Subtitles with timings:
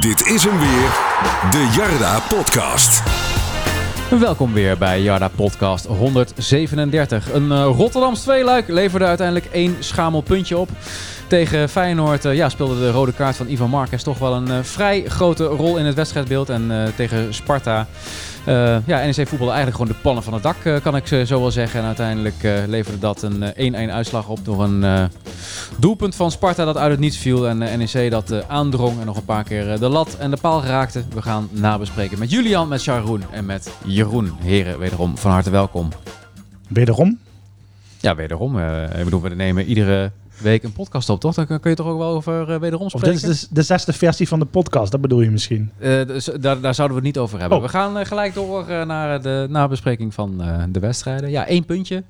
[0.00, 0.90] Dit is hem weer,
[1.50, 3.02] de Jarda Podcast.
[4.20, 7.32] Welkom weer bij Jarda Podcast 137.
[7.32, 10.68] Een uh, Rotterdams tweeluik leverde uiteindelijk één schamel puntje op.
[11.26, 14.58] Tegen Feyenoord uh, ja, speelde de rode kaart van Ivan Marquez toch wel een uh,
[14.62, 16.48] vrij grote rol in het wedstrijdbeeld.
[16.48, 17.86] En tegen Sparta
[18.86, 21.80] ja, NEC voetbalde eigenlijk gewoon de pannen van het dak, kan ik zo wel zeggen.
[21.80, 25.10] En uiteindelijk leverde dat een 1-1 uitslag op door een
[25.78, 27.48] doelpunt van Sparta dat uit het niets viel.
[27.48, 31.04] En NEC dat aandrong en nog een paar keer de lat en de paal raakte.
[31.14, 34.32] We gaan nabespreken met Julian, met Sharon en met Jeroen.
[34.40, 35.88] Heren, wederom van harte welkom.
[36.68, 37.18] Wederom?
[38.00, 38.58] Ja, wederom.
[38.58, 40.10] ik bedoel, we nemen iedere
[40.42, 41.34] week een podcast op, toch?
[41.34, 43.14] Dan kun je toch ook wel over uh, wederom spreken?
[43.14, 45.70] Of dit is de, de, zesde versie van de podcast, dat bedoel je misschien?
[45.78, 47.58] Uh, dus, daar, daar, zouden we het niet over hebben.
[47.58, 47.64] Oh.
[47.64, 51.30] We gaan uh, gelijk door naar de nabespreking van de wedstrijden.
[51.30, 52.02] Ja, één puntje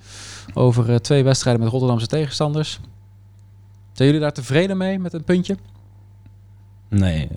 [0.54, 2.80] over twee wedstrijden met Rotterdamse tegenstanders.
[3.98, 5.56] Zijn jullie daar tevreden mee met een puntje?
[6.88, 7.28] Nee,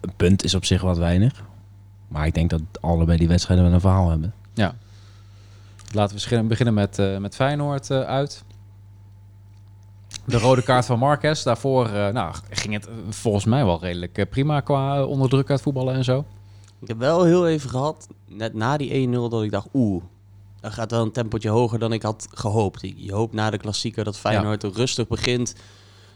[0.00, 1.44] een punt is op zich wat weinig.
[2.08, 4.34] Maar ik denk dat allebei die wedstrijden wel een verhaal hebben.
[4.52, 4.74] Ja.
[5.92, 8.44] Laten we beginnen met, met Feyenoord uit.
[10.24, 11.42] De rode kaart van Marquez.
[11.42, 15.50] Daarvoor uh, nou, ging het eh, volgens mij wel redelijk uh, prima qua onder druk
[15.50, 16.24] uit voetballen en zo.
[16.80, 20.02] Ik heb wel heel even gehad, net na die 1-0, dat ik dacht, oeh,
[20.64, 22.80] dan gaat wel een tempotje hoger dan ik had gehoopt.
[22.96, 24.70] Je hoopt na de klassieker dat Feyenoord ja.
[24.72, 25.54] rustig begint.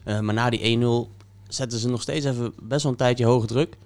[0.04, 1.12] Uh, maar na die 1-0
[1.48, 3.76] zetten ze nog steeds even best wel een tijdje hoge druk.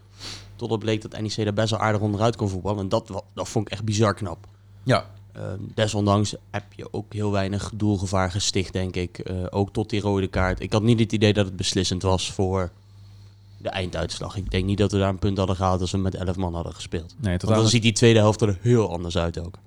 [0.56, 2.78] Totdat bleek dat NEC er best wel aardig onderuit kon voetballen.
[2.78, 4.46] En dat, dat vond ik echt bizar knap.
[4.82, 5.42] Ja, uh,
[5.74, 9.30] desondanks heb je ook heel weinig doelgevaar gesticht, denk ik.
[9.30, 10.60] Uh, ook tot die rode kaart.
[10.60, 12.70] Ik had niet het idee dat het beslissend was voor
[13.58, 14.36] de einduitslag.
[14.36, 16.54] Ik denk niet dat we daar een punt hadden gehaald als we met 11 man
[16.54, 17.14] hadden gespeeld.
[17.20, 19.58] Nee, Want dan ziet die tweede helft er heel anders uit ook.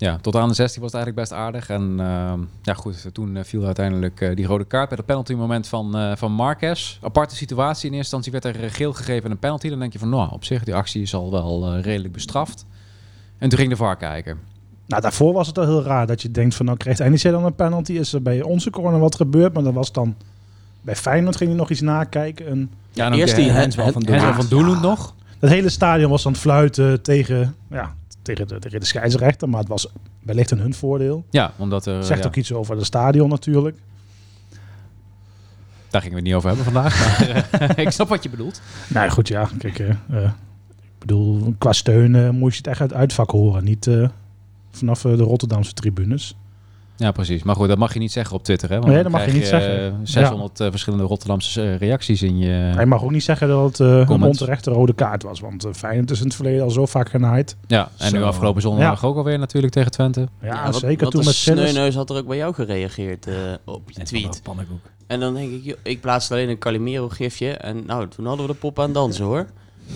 [0.00, 1.68] Ja, tot aan de 16 was het eigenlijk best aardig.
[1.68, 6.16] En uh, ja, goed, toen viel uiteindelijk die rode kaart bij het penalty moment van,
[6.16, 6.98] van Marquez.
[7.02, 7.90] Aparte situatie.
[7.90, 9.68] In eerste instantie werd er geel gegeven en een penalty.
[9.68, 12.66] Dan denk je van, nou, op zich, die actie is al wel redelijk bestraft.
[13.38, 14.38] En toen ging de VAR kijken.
[14.86, 17.44] Nou, daarvoor was het al heel raar dat je denkt van, nou krijgt NEC dan
[17.44, 17.92] een penalty.
[17.92, 20.16] Is er bij onze corner wat gebeurd, maar dat was dan...
[20.82, 22.46] Bij Feyenoord ging je nog iets nakijken.
[22.46, 25.14] En ja, en eerst die handsbal van Doelund, van Doelund nog.
[25.38, 29.60] Het hele stadion was aan het fluiten tegen, ja, tegen, de, tegen de scheidsrechter, maar
[29.60, 29.88] het was
[30.22, 31.24] wellicht in hun voordeel.
[31.30, 32.04] Ja, omdat er...
[32.04, 32.26] Zegt ja.
[32.26, 33.76] ook iets over het stadion natuurlijk.
[35.90, 37.18] Daar gingen we het niet over hebben vandaag,
[37.58, 38.60] maar ik snap wat je bedoelt.
[38.88, 39.48] Nou goed, ja.
[39.58, 43.64] Kijk, uh, ik bedoel, qua steun uh, moest je het echt uit het uitvak horen.
[43.64, 44.08] Niet uh,
[44.70, 46.36] vanaf de Rotterdamse tribunes.
[47.00, 47.42] Ja, precies.
[47.42, 48.78] Maar goed, dat mag je niet zeggen op Twitter, hè?
[48.78, 50.00] Want nee, dat mag je niet zeggen.
[50.02, 50.64] 600 ja.
[50.64, 52.48] uh, verschillende Rotterdamse reacties in je.
[52.48, 55.40] Hij mag ook niet zeggen dat het uh, een onterechte rode kaart was.
[55.40, 57.56] Want Feyenoord is in het verleden al zo vaak genaaid.
[57.66, 58.16] Ja, en zo.
[58.16, 59.08] nu afgelopen zondag ja.
[59.08, 60.20] ook alweer natuurlijk tegen Twente.
[60.20, 63.26] Ja, ja wat, zeker wat toen met Sneuneus had er ook bij jou gereageerd
[63.64, 64.42] op je tweet.
[65.06, 67.50] En dan denk ik, ik plaatste alleen een Calimero-gifje.
[67.50, 69.46] En nou, toen hadden we de pop aan dansen, hoor.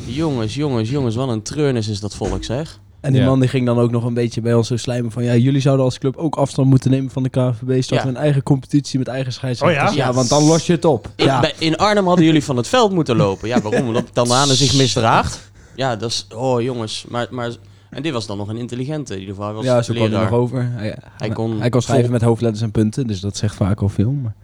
[0.07, 2.81] Jongens, jongens, jongens, wat een treurnis is dat volk, zeg.
[3.05, 3.27] En die ja.
[3.27, 5.25] man die ging dan ook nog een beetje bij ons zo slijmen van...
[5.25, 7.83] ja, jullie zouden als club ook afstand moeten nemen van de KVB...
[7.83, 8.03] zodat ja.
[8.03, 9.91] we een eigen competitie met eigen scheidsrechters...
[9.91, 10.05] Oh ja?
[10.05, 11.09] ja, want dan los je het op.
[11.17, 11.41] In, ja.
[11.41, 13.49] bij, in Arnhem hadden jullie van het veld moeten lopen.
[13.49, 13.87] Ja, waarom?
[13.87, 15.51] Omdat Tanane zich misdraagt.
[15.77, 16.27] Ja, dat is...
[16.35, 17.05] Oh, jongens.
[17.09, 17.51] Maar, maar,
[17.91, 19.13] en dit was dan nog een intelligente.
[19.13, 19.49] In ieder geval.
[19.49, 20.71] Hij was ja, zo kwam hij nog over.
[20.71, 23.07] Hij, hij, kon, hij kon schrijven met hoofdletters en punten.
[23.07, 24.11] Dus dat zegt vaak al veel.
[24.11, 24.35] Maar...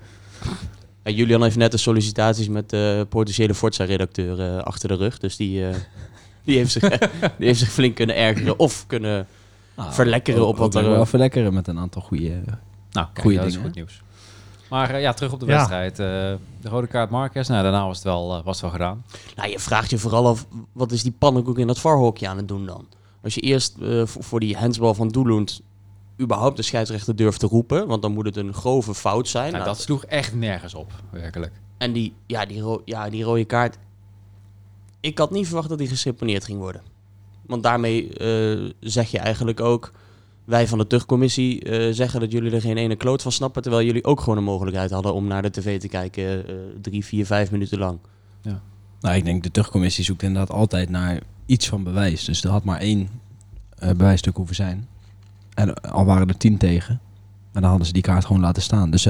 [1.03, 5.19] En Julian heeft net de sollicitaties met de potentiële Forza-redacteur uh, achter de rug.
[5.19, 5.60] Dus die...
[5.60, 5.69] Uh,
[6.50, 6.99] die heeft zich,
[7.38, 9.27] die heeft zich flink kunnen ergeren of kunnen
[9.77, 10.91] nou, verlekkeren op wat er...
[10.91, 12.43] Wel verlekkeren met een aantal goede
[12.91, 13.37] nou, goede dingen.
[13.37, 14.03] Dat is goed nieuws.
[14.71, 15.91] Maar uh, ja, terug op de wedstrijd.
[15.93, 16.06] Uh,
[16.60, 19.05] de rode kaart Marquez, nou, daarna was het, wel, uh, was het wel gedaan.
[19.37, 22.49] Nou, je vraagt je vooral af, wat is die pannenkoek in dat varhokje aan het
[22.49, 22.87] doen dan?
[23.22, 23.75] Als je eerst
[24.05, 25.60] voor die handsbal van Doelund
[26.21, 29.53] überhaupt de scheidsrechter durft te roepen, want dan moet het een grove fout zijn.
[29.53, 31.53] Nou, nou, dat sloeg echt nergens op, werkelijk.
[31.78, 33.78] En die, ja, die, ro ja, die rode kaart,
[35.00, 36.83] ik had niet verwacht dat hij geseponeerd ging worden.
[37.47, 39.93] Want daarmee uh, zeg je eigenlijk ook...
[40.44, 43.62] wij van de terugcommissie uh, zeggen dat jullie er geen ene kloot van snappen...
[43.62, 46.50] terwijl jullie ook gewoon een mogelijkheid hadden om naar de tv te kijken...
[46.50, 47.99] Uh, drie, vier, vijf minuten lang.
[48.43, 48.62] Ja.
[49.00, 52.25] Nou, ik denk de terugcommissie zoekt inderdaad altijd naar iets van bewijs.
[52.25, 53.09] Dus er had maar één
[53.78, 54.89] bewijsstuk hoeven zijn.
[55.54, 57.01] En al waren er tien tegen...
[57.53, 58.91] en dan hadden ze die kaart gewoon laten staan.
[58.91, 59.07] Dus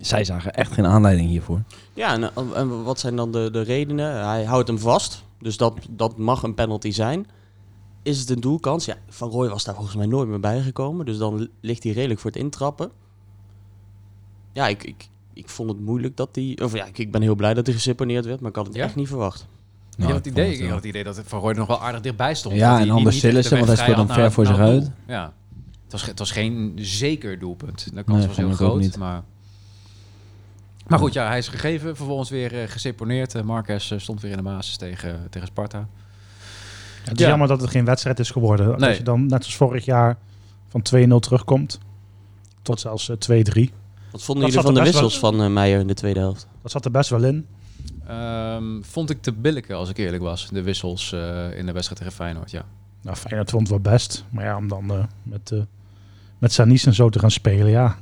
[0.00, 1.62] zij zagen echt geen aanleiding hiervoor.
[1.94, 4.26] Ja, en, en, wat zijn dan de, de redenen?
[4.28, 7.26] Hij houdt hem vast, dus dat, dat mag een penalty zijn.
[8.02, 8.84] Is het een doelkans?
[8.84, 11.06] Ja, Van Rooij was daar volgens mij nooit meer bijgekomen.
[11.06, 12.90] Dus dan ligt hij redelijk voor het intrappen.
[14.52, 16.58] Ja, ik, ik, ik vond het moeilijk dat hij...
[16.62, 18.76] Of ja, ik, ik ben heel blij dat hij geseponeerd werd, maar ik had het
[18.76, 18.84] ja?
[18.84, 19.46] echt niet verwacht.
[19.96, 22.00] Nou, ik, had het idee, ik had het idee dat Van Rooij nog wel aardig
[22.00, 22.54] dichtbij stond.
[22.54, 24.90] Ja, en anders Sillissen, want hij speelde hem ver voor zich uit.
[25.06, 25.32] Ja,
[25.82, 27.94] het was, het was geen zeker doelpunt.
[27.94, 29.22] De kans nee, was heel groot, maar...
[30.90, 31.96] Maar goed, ja, hij is gegeven.
[31.96, 33.34] Vervolgens weer eh, geseponeerd.
[33.34, 35.88] Eh, Marquez eh, stond weer in de basis tegen, tegen Sparta.
[37.04, 37.28] Het is Ja.
[37.28, 38.78] jammer dat het geen wedstrijd is geworden.
[38.78, 38.88] Nee.
[38.88, 40.16] Als je dan net als vorig jaar
[40.68, 41.78] van 2-0 terugkomt,
[42.62, 43.70] tot zelfs eh, 2-3.
[44.10, 46.46] Wat vonden Dat jullie van de wel- wissels van eh, Meijer in de tweede helft?
[46.62, 47.46] Dat zat er best wel in.
[48.06, 50.48] Ehm, vond ik te billijken, als ik eerlijk was.
[50.52, 52.64] De wissels eh, in de wedstrijd tegen Feyenoord, ja.
[53.02, 54.24] Nou, Feyenoord vond het wel best.
[54.30, 55.52] Maar ja, om dan eh, met,
[56.38, 57.96] met Sanis en zo te gaan spelen, ja.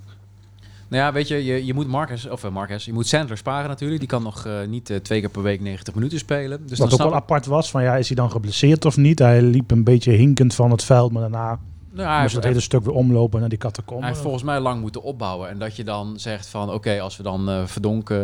[0.89, 3.69] Nou ja, weet je, je, je moet Marcus, of uh, Marcus, je moet Sandler sparen
[3.69, 3.99] natuurlijk.
[4.01, 6.67] Die kan nog eh, niet eh, twee keer per week 90 minuten spelen.
[6.67, 8.97] Dus Wat dan ook wel ik- apart was, van ja, is hij dan geblesseerd of
[8.97, 9.19] niet?
[9.19, 11.59] Hij liep een beetje hinkend van het veld, maar daarna
[11.91, 14.07] Nou, hij, moest het hele stuk weer omlopen naar die hij catacomben.
[14.09, 15.49] heeft volgens mij lang moeten opbouwen.
[15.49, 18.19] En dat je dan zegt van, oké, als we dan eh Verdonk eh,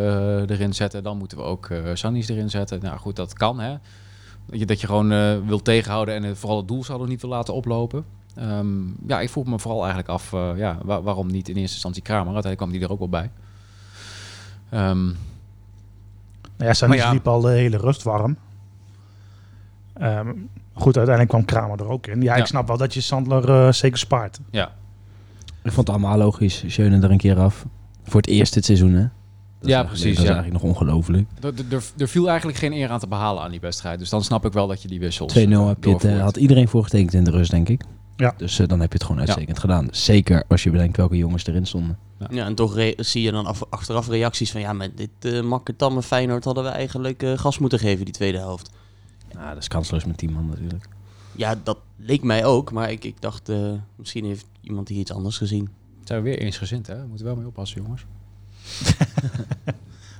[0.50, 2.80] erin zetten, dan moeten we ook eh Sannis erin zetten.
[2.82, 3.74] Nou goed, dat kan hè.
[4.46, 7.20] Dat je, dat je gewoon eh wil tegenhouden en eh, vooral het doel zouden niet
[7.20, 8.04] wil laten oplopen.
[8.34, 8.66] Ehm,
[9.06, 12.02] ja, ik vroeg me vooral eigenlijk af, eh, ja, wa- waarom niet in eerste instantie
[12.02, 12.34] Kramer?
[12.34, 13.30] Uiteindelijk kwam die er ook wel bij.
[14.70, 15.04] Ehm,
[16.56, 17.10] Nou ja, ja.
[17.12, 18.36] liep al de hele rust warm.
[19.94, 20.28] Ehm,
[20.72, 22.22] goed, uiteindelijk kwam Kramer er ook in.
[22.22, 22.40] Ja, Ja.
[22.40, 24.40] ik snap wel dat je Sandler eh, zeker spaart.
[24.50, 24.72] ja,
[25.62, 26.64] Ik vond het allemaal logisch.
[26.66, 27.66] Schöne er een keer af.
[28.04, 29.00] Voor het eerst dit seizoen, hè?
[29.00, 29.08] Dat
[29.60, 30.34] is Ja, precies, Dat is ja.
[30.34, 31.26] eigenlijk nog ongelooflijk.
[31.40, 33.98] 2-0 Er, viel eigenlijk geen eer aan te behalen aan die wedstrijd.
[33.98, 36.20] Dus dan snap ik wel dat je die wissels heb eh, je het, eh, doorvoert.
[36.20, 37.82] had iedereen voor getekend in de rust, denk ik.
[38.16, 38.34] Ja.
[38.36, 39.88] Dus eh, dan heb je het gewoon uitstekend gedaan.
[39.90, 41.98] Zeker als je bedenkt welke jongens erin stonden.
[42.30, 44.60] Ja, en toch zie je dan af- achteraf reacties van...
[44.60, 48.38] ja, met dit uh, makketamme Feyenoord hadden we eigenlijk eh, gas moeten geven die tweede
[48.38, 48.70] helft.
[49.32, 50.88] Nou, dat is kansloos met 10 man natuurlijk.
[51.32, 53.48] Ja, dat leek mij ook, maar ik, ik dacht...
[53.48, 55.68] eh, misschien heeft iemand hier iets anders gezien.
[56.04, 57.00] Zijn we weer eensgezind, hè?
[57.00, 58.04] We moeten wel mee oppassen, jongens.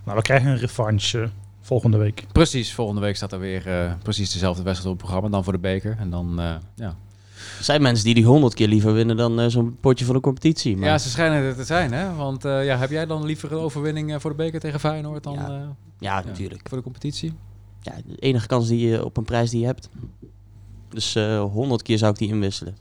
[0.04, 1.28] Maar we krijgen een revanche eh,
[1.60, 2.26] volgende week.
[2.32, 5.28] Precies, volgende week staat er weer eh, precies dezelfde wedstrijd op het programma.
[5.36, 5.96] Dan voor de beker.
[5.98, 6.96] En dan, eh, ja.
[7.58, 10.20] Er zijn mensen die die honderd keer liever winnen dan eh, zo'n potje van de
[10.20, 10.76] competitie.
[10.76, 12.14] Maar ja, ze schijnen er te zijn, hè?
[12.14, 15.22] Want eh, ja, heb jij dan liever een overwinning eh, voor de beker tegen Feyenoord
[15.22, 15.46] dan Ja.
[15.48, 15.50] eh,
[15.98, 16.68] ja, ja, natuurlijk.
[16.68, 17.32] voor de competitie?
[17.80, 19.88] Ja, de enige kans die je op een prijs die je hebt.
[20.88, 22.76] Dus eh, honderd keer zou ik die inwisselen.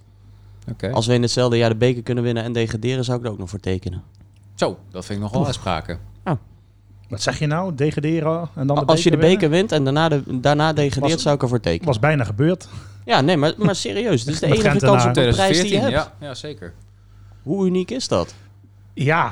[0.71, 0.91] Oké.
[0.91, 3.37] Als we in hetzelfde jaar de beker kunnen winnen en degraderen, zou ik er ook
[3.37, 4.03] nog voor tekenen.
[4.55, 5.99] Zo, dat vind ik nog wel uitspraken.
[7.09, 7.75] Wat zeg je nou?
[7.75, 9.35] Degraderen en dan de Als je de winnen?
[9.35, 11.85] beker wint en daarna, de, daarna degradeert, Was- zou ik ervoor tekenen.
[11.87, 12.67] was bijna gebeurd.
[13.05, 14.19] Ja, nee, maar, maar serieus.
[14.19, 14.91] Het is de enige Gentenaar.
[14.91, 15.93] kans op een prijs die je 2014, hebt.
[16.19, 16.73] ja, ja, zeker.
[17.43, 18.33] Hoe uniek is dat?
[18.93, 19.23] Ja,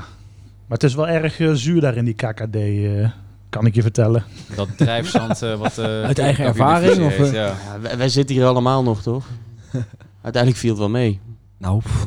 [0.68, 3.10] maar het is wel erg eh, zuur daar in die KKD, eh,
[3.50, 4.24] kan ik je vertellen.
[4.56, 5.78] Dat drijfzand eh, wat...
[5.78, 7.46] eh, Uit eigen ervaring, of, ja.
[7.46, 9.26] Ja, wij, wij zitten hier allemaal nog, toch?
[10.22, 11.20] Uiteindelijk viel het wel mee.
[11.58, 12.04] Nou, pff,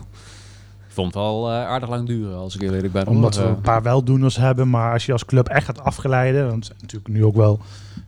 [0.87, 3.07] Ik vond het wel eh, aardig lang duren, als ik heel eerlijk ben.
[3.07, 6.59] Omdat we een paar weldoeners hebben, maar als je als club echt gaat afgeleiden, want
[6.59, 7.61] er zijn natuurlijk nu ook wel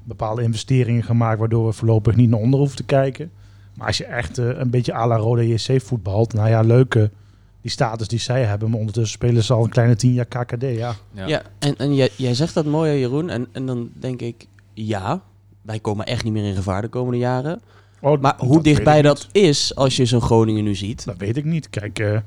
[0.05, 3.31] bepaalde investeringen gemaakt, waardoor we voorlopig niet naar onder hoeven te kijken.
[3.77, 7.11] Maar als je echt eh, een beetje à la Rode JC voetbalt, nou ja, leuke
[7.61, 10.63] die status die zij hebben, maar ondertussen spelen ze al een kleine tien jaar KKD,
[10.63, 10.95] ja.
[11.13, 11.27] Ja.
[11.27, 13.31] Ja, en, en jij, jij zegt dat mooi, hè, Jeroen.
[13.31, 15.23] En, en dan denk ik, ja,
[15.63, 17.61] wij komen echt niet meer in gevaar de komende jaren.
[18.01, 19.45] Oh, Maar hoe dichtbij dat niet.
[19.45, 21.05] is als je zo'n Groningen nu ziet.
[21.05, 21.71] Dat weet ik niet.
[21.71, 22.19] Kijk, eh,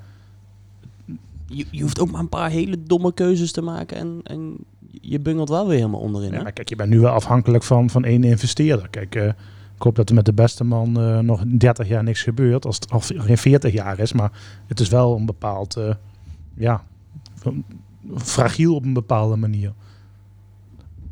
[1.45, 3.98] Je, je hoeft ook maar een paar hele domme keuzes te maken.
[3.98, 4.56] En, en
[5.02, 6.31] je bungelt wel weer helemaal onderin.
[6.31, 8.88] ja, maar kijk, je bent nu wel afhankelijk van, van één investeerder.
[8.90, 9.31] Kijk, eh,
[9.80, 12.76] ik hoop dat er met de beste man eh, nog 30 jaar niks gebeurt, als
[12.76, 14.14] het al geen 40 jaar is.
[14.14, 14.31] Maar
[14.68, 15.94] het is wel een bepaald, eh,
[16.54, 16.84] ja,
[18.18, 19.74] fragiel op een bepaalde manier.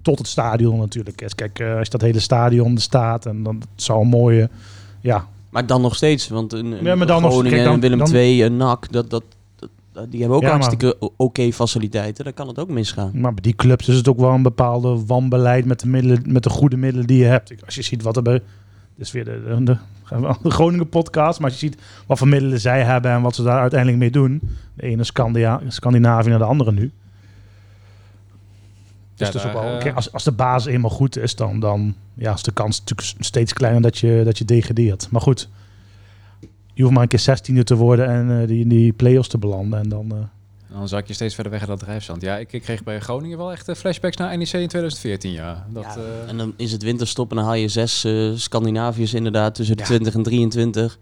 [0.02, 1.36] Tot het stadion natuurlijk is.
[1.36, 4.50] Kijk, eh, als dat hele stadion er staat en dan het zou een mooie,
[5.02, 8.02] ja, Maar dan nog steeds, want een, een Ja, maar dan nog- kijk, dan- Willem
[8.14, 9.24] II, een NAC, dat, dat-
[10.10, 12.24] die hebben ook Ja, hartstikke oké faciliteiten.
[12.24, 13.12] Dan kan het ook misgaan.
[13.14, 16.44] Maar bij die clubs is het ook wel een bepaalde wanbeleid met de, middelen, met
[16.44, 17.66] de goede middelen die je hebt.
[17.66, 18.42] Als je ziet wat er bij.
[18.96, 19.78] Dit is weer de, de, de,
[20.42, 21.40] de Groningen podcast.
[21.40, 24.12] Maar als je ziet wat voor middelen zij hebben en wat ze daar uiteindelijk mee
[24.12, 24.42] doen.
[24.74, 26.92] De ene Scandia, Scandinavië naar de andere nu.
[29.16, 32.34] Dus Ja, daar, eh, oké, als, als de basis eenmaal goed is, dan, dan ja,
[32.34, 35.08] is de kans natuurlijk steeds kleiner dat je, dat je degradeert.
[35.12, 35.50] Maar goed,
[36.78, 39.38] je hoeft maar een keer 16e te worden en eh, die, in die play-offs te
[39.38, 39.80] belanden.
[39.80, 40.18] En dan, eh,
[40.78, 42.22] Dan zak je steeds verder weg in dat drijfzand.
[42.22, 45.66] Ja, ik, ik kreeg bij Groningen wel echt eh, flashbacks naar NEC in 2014, ja.
[45.70, 49.14] Dat, Ja, eh, en dan is het winterstop en dan haal je zes eh Scandinaviërs
[49.14, 49.88] inderdaad tussen de Ja.
[49.88, 50.98] 20 en 23.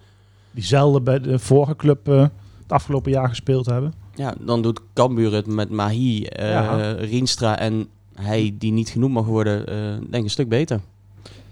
[0.51, 2.21] die zelden bij de vorige club eh,
[2.61, 3.93] het afgelopen jaar gespeeld hebben.
[4.15, 6.91] Ja, dan doet Cambuur het met Mahi, eh Ja.
[6.91, 10.79] Rienstra en hij die niet genoemd mag worden, eh, denk ik een stuk beter.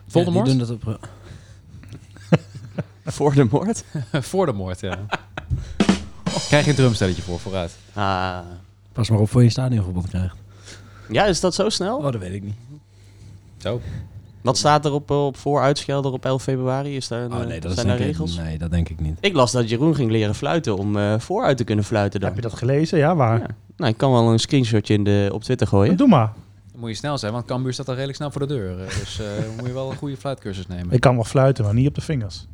[0.08, 0.48] Voldemort?
[0.48, 1.10] Ja, die doen dat op,
[3.18, 3.84] Voor de moord?
[4.12, 4.98] Voor de moord, ja.
[6.48, 7.76] Krijg je een drumstelletje voor, vooruit.
[7.94, 8.38] Ah.
[8.94, 10.36] pas maar op voor je stadionverbod krijgt.
[11.10, 11.98] Ja, is dat zo snel?
[11.98, 12.54] Oh, dat weet ik niet.
[13.58, 13.82] Zo.
[14.42, 16.96] Wat staat er op, eh, op voor uitschelder op 11 februari?
[16.96, 18.36] Is daar een, Oh nee, dat is zijn daar ik- regels?
[18.38, 19.18] Nee, dat denk ik niet.
[19.20, 22.30] Ik las dat Jeroen ging leren fluiten om eh, vooruit te kunnen fluiten dan.
[22.30, 22.98] Heb je dat gelezen?
[22.98, 23.40] Ja, waar?
[23.40, 23.48] Ja.
[23.78, 25.98] Nou, ik kan wel een screenshotje in de, op Twitter gooien.
[25.98, 26.32] Doe maar.
[26.74, 28.80] Dan moet je snel zijn, want Cambuur staat al redelijk snel voor de deur.
[28.80, 30.92] eh, Dus eh, dan moet je wel een goede fluitcursus nemen.
[30.92, 32.48] Ik kan wel fluiten, maar niet op de vingers.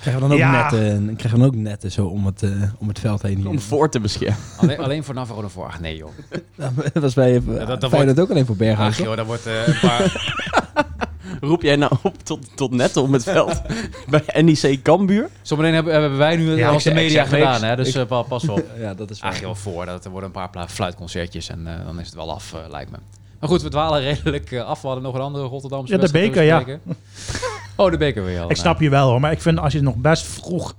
[0.00, 0.60] Krijgen we dan ook Ja.
[0.70, 3.48] netten, krijgen we dan ook netten zo om het, eh, om het veld heen hier?
[3.48, 4.38] Om voor te beschermen.
[4.56, 5.66] Alleen, alleen voor Navarro en voor.
[5.66, 6.10] Ach nee joh.
[6.92, 9.46] dat was bij dat- uh, dat Feyenoord ook alleen voor Berghuis, Ach joh, daar wordt
[9.46, 10.34] eh, een paar...
[11.40, 13.62] Roep jij nou op tot, tot net om het veld
[14.10, 15.28] bij NEC Kambuur?
[15.42, 17.76] Zometeen hebben, hebben wij nu Ja, als de ik zeg- media gedaan, hè?
[17.76, 18.64] dus Ik- eh, pa- pas op.
[18.78, 19.30] Ja, dat is waar.
[19.30, 19.86] Ach joh, voor.
[19.86, 22.90] Dat er worden een paar fluitconcertjes en eh, dan is het wel af, eh, lijkt
[22.90, 22.96] me.
[23.40, 24.80] Maar goed, we dwalen redelijk eh, af.
[24.80, 26.64] We hadden nog een andere Rotterdamse Ja, de beker, ja.
[27.76, 28.50] Oh, de beker weer al.
[28.50, 30.74] Ik snap je wel hoor, maar ik vind als je nog best vroeg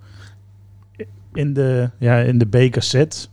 [1.34, 3.30] in de, ja, in de beker zit,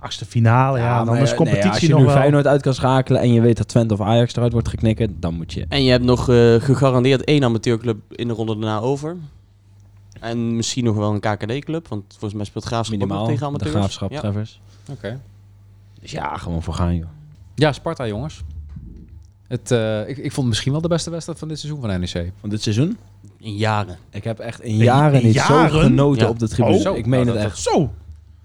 [0.00, 2.14] achtste finale, ja, dan maar is ja, competitie nee, als je nog nu wel.
[2.14, 5.34] Feyenoord uit kan schakelen en je weet dat Twente of Ajax eruit wordt geknikken, dan
[5.34, 5.64] moet je...
[5.68, 9.16] En je hebt nog eh, gegarandeerd één amateurclub in de ronde daarna over.
[10.20, 13.70] En misschien nog wel een KKD-club, want volgens mij speelt Graafschap Minimaal, tegen de amateurs.
[13.74, 14.20] graafschap, Ja.
[14.20, 14.60] Treffers.
[14.90, 15.20] Oké.
[16.00, 17.06] Dus ja, gewoon voor gaan, joh.
[17.54, 18.42] Ja, Sparta jongens.
[19.48, 22.00] Het, eh, ik, ik vond het misschien wel de beste wedstrijd van dit seizoen van
[22.00, 22.32] NEC.
[22.40, 22.98] Van dit seizoen?
[23.38, 23.96] In jaren.
[24.10, 25.70] Ik heb echt in jaren in niet jaren?
[25.70, 26.28] zo genoten Ja.
[26.28, 26.90] op de tribune.
[26.90, 27.58] Oh, ik meen nou, het dat- echt.
[27.62, 27.90] Zo,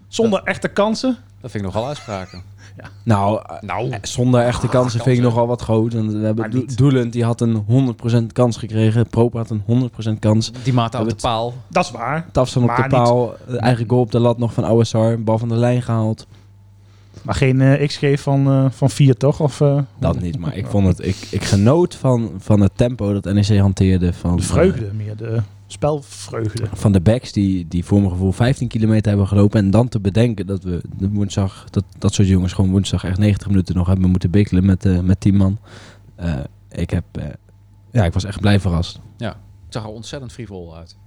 [0.08, 1.18] zonder echte kansen.
[1.46, 2.42] Dat vind ik nogal uitspraken.
[3.04, 5.94] Nou, eh, Nou, zonder echte kansen vind ik nogal wat groot.
[5.94, 6.78] En we hebben Do- niet.
[6.78, 9.08] Doelend, die had een 100% kans gekregen.
[9.08, 10.52] Proper had een 100% kans.
[10.64, 11.54] die mata op de paal.
[11.68, 12.26] Dat is waar.
[12.32, 13.34] Tafsan op de niet- paal.
[13.48, 15.22] eh, Eigen goal op de lat nog van Ouassar.
[15.24, 16.28] Bal van de lijn gehaald.
[17.22, 19.40] Maar geen eh, XG van, eh, van vier toch?
[19.40, 21.06] Of, eh, Dat niet, maar ik vond het...
[21.06, 24.14] Ik, ik genoot van, van het tempo dat NEC hanteerde.
[24.14, 26.68] Van, De vreugde meer, de spelvreugde.
[26.74, 29.60] van de backs die, die voor mijn gevoel 15 kilometer hebben gelopen.
[29.60, 31.66] En dan te bedenken dat we de woensdag...
[31.70, 35.00] Dat, dat soort jongens gewoon woensdag echt 90 minuten nog hebben moeten bikkelen met, eh
[35.00, 35.58] met 10 man.
[36.16, 37.04] Eh, ik heb...
[37.12, 37.26] eh,
[37.92, 39.00] ja, ik was echt blij verrast.
[39.66, 40.98] Het zag er ontzettend frivol uit.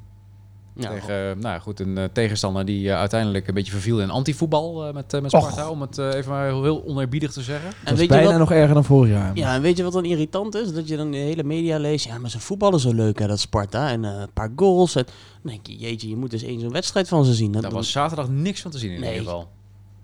[0.80, 0.88] Ja.
[0.90, 4.10] Tegen eh, nou ja, goed, een eh, tegenstander die eh, uiteindelijk een beetje verviel in
[4.10, 5.64] antivoetbal met, met Sparta.
[5.66, 5.70] Och.
[5.70, 7.68] Om het even maar heel, heel oneerbiedig te zeggen.
[7.68, 9.30] En Dat is weet je bijna wat, nog erger dan vorig jaar.
[9.36, 10.72] ja, en weet je wat dan irritant is?
[10.72, 13.26] Dat je dan in de hele media leest, ja, maar zijn voetballen zo leuk, hè,
[13.26, 13.90] dat Sparta.
[13.90, 14.94] En een paar goals.
[14.94, 15.04] En
[15.42, 17.52] dan denk je, jeetje, je moet dus eens een wedstrijd van ze zien.
[17.52, 19.10] Dat, Daar was zaterdag niks van te zien in Nee.
[19.10, 19.48] ieder geval.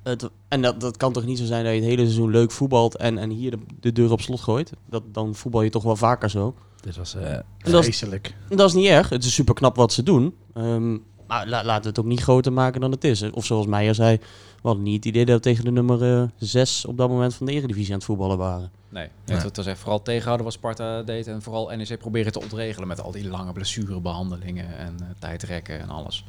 [0.02, 2.50] het, en dat, dat kan toch niet zo zijn dat je het hele seizoen leuk
[2.50, 4.72] voetbalt en, en hier de, de deur op slot gooit?
[4.90, 6.54] Dat, dan voetbal je toch wel vaker zo.
[6.80, 7.14] Dit was...
[7.14, 8.34] eh, En dat, is, Vreselijk.
[8.48, 9.08] dat is niet erg.
[9.08, 10.34] Het is super knap wat ze doen.
[10.54, 10.92] Ehm,
[11.26, 13.30] maar la- laten we het ook niet groter maken dan het is.
[13.30, 14.16] Of zoals Meijer zei,
[14.62, 17.46] we hadden niet het idee dat we tegen de nummer 6 op dat moment van
[17.46, 18.70] de Eredivisie aan het voetballen waren.
[18.88, 19.36] Nee, Nee.
[19.36, 21.26] Het, het was echt vooral tegenhouden wat Sparta deed.
[21.26, 25.88] En vooral NEC proberen te ontregelen met al die lange blessurebehandelingen en eh, tijdrekken en
[25.88, 26.24] alles.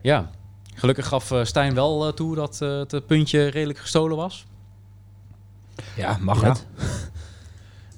[0.00, 0.30] Ja,
[0.74, 4.46] gelukkig gaf eh, Stijn wel eh, toe dat eh, het puntje redelijk gestolen was.
[5.96, 6.48] ja, mag Ja.
[6.48, 6.66] het?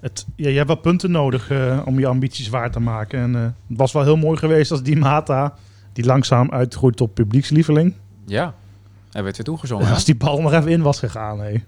[0.02, 3.20] Het, ja, je hebt wel punten nodig eh, om je ambities waar te maken.
[3.20, 5.54] En eh, het was wel heel mooi geweest als die Mata,
[5.92, 7.94] die langzaam uitgroeit tot publiekslieveling,
[8.26, 8.54] Ja,
[9.12, 9.90] hij werd weer toegezongen.
[9.90, 11.38] als die bal nog even in was gegaan.
[11.40, 11.64] Hey.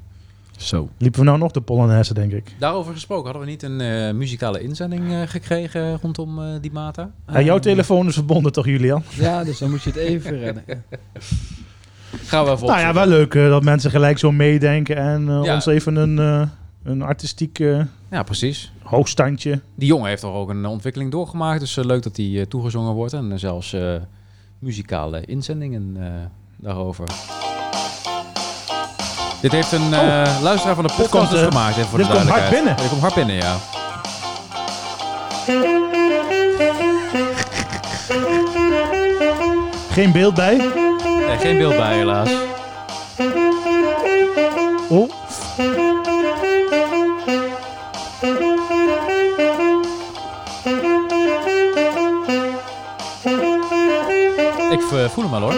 [0.57, 0.89] Zo.
[0.99, 2.55] Liepen we nou nog de Polonaise, denk ik.
[2.59, 7.11] Daarover gesproken, hadden we niet een eh, muzikale inzending eh, gekregen rondom eh, die Mata?
[7.33, 9.03] Ja, jouw telefoon is verbonden toch, Julian?
[9.09, 10.65] Ja, dus dan moet je het even redden.
[12.27, 15.55] Gaan we even Nou ja, wel leuk dat mensen gelijk zo meedenken en Ja.
[15.55, 16.49] ons even een, eh,
[16.85, 18.73] een artistiek eh, Ja, precies.
[18.83, 19.61] hoogstandje.
[19.75, 21.61] Die jongen heeft toch ook een ontwikkeling doorgemaakt.
[21.61, 23.13] Dus eh, leuk dat hij eh, toegezongen wordt.
[23.13, 23.77] En zelfs
[24.59, 25.97] muzikale inzendingen
[26.57, 27.07] daarover.
[29.45, 31.77] Dit heeft een eh, luisteraar van de podcast komt, dus gemaakt.
[31.77, 32.77] Even voor dit de komt hard binnen.
[32.77, 33.57] Dit komt hard binnen, ja.
[39.91, 40.57] Geen beeld bij.
[41.27, 42.31] Nee, geen beeld bij helaas.
[44.89, 45.11] Oh,
[54.75, 55.53] Ik eh, voel hem wel hoor.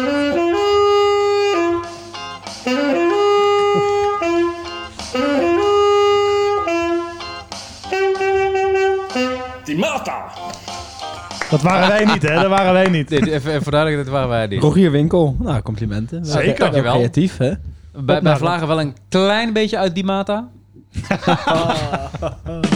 [11.50, 12.34] dat waren wij niet, hè?
[12.34, 13.08] Dat waren wij niet.
[13.18, 14.62] Dit, even, even voor duidelijk, dit waren wij niet.
[14.62, 15.36] Rogier Winkel.
[15.38, 16.24] Nou, complimenten.
[16.24, 16.44] Zeker.
[16.44, 16.94] waren Dankjewel.
[16.94, 17.52] Creatief, hè?
[17.92, 20.48] Wij, wij vlagen wel een klein beetje uit die Mata.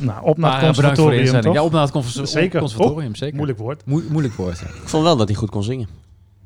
[0.00, 1.54] Nou, op naar het conservatorium, toch?
[1.54, 2.60] Ja, op naar het Zeker.
[2.60, 3.34] conservatorium, zeker.
[3.36, 3.82] Moeilijk woord.
[3.84, 4.58] Moe- moeilijk woord.
[4.58, 4.66] ja.
[4.66, 5.88] Ik vond wel dat hij goed kon zingen.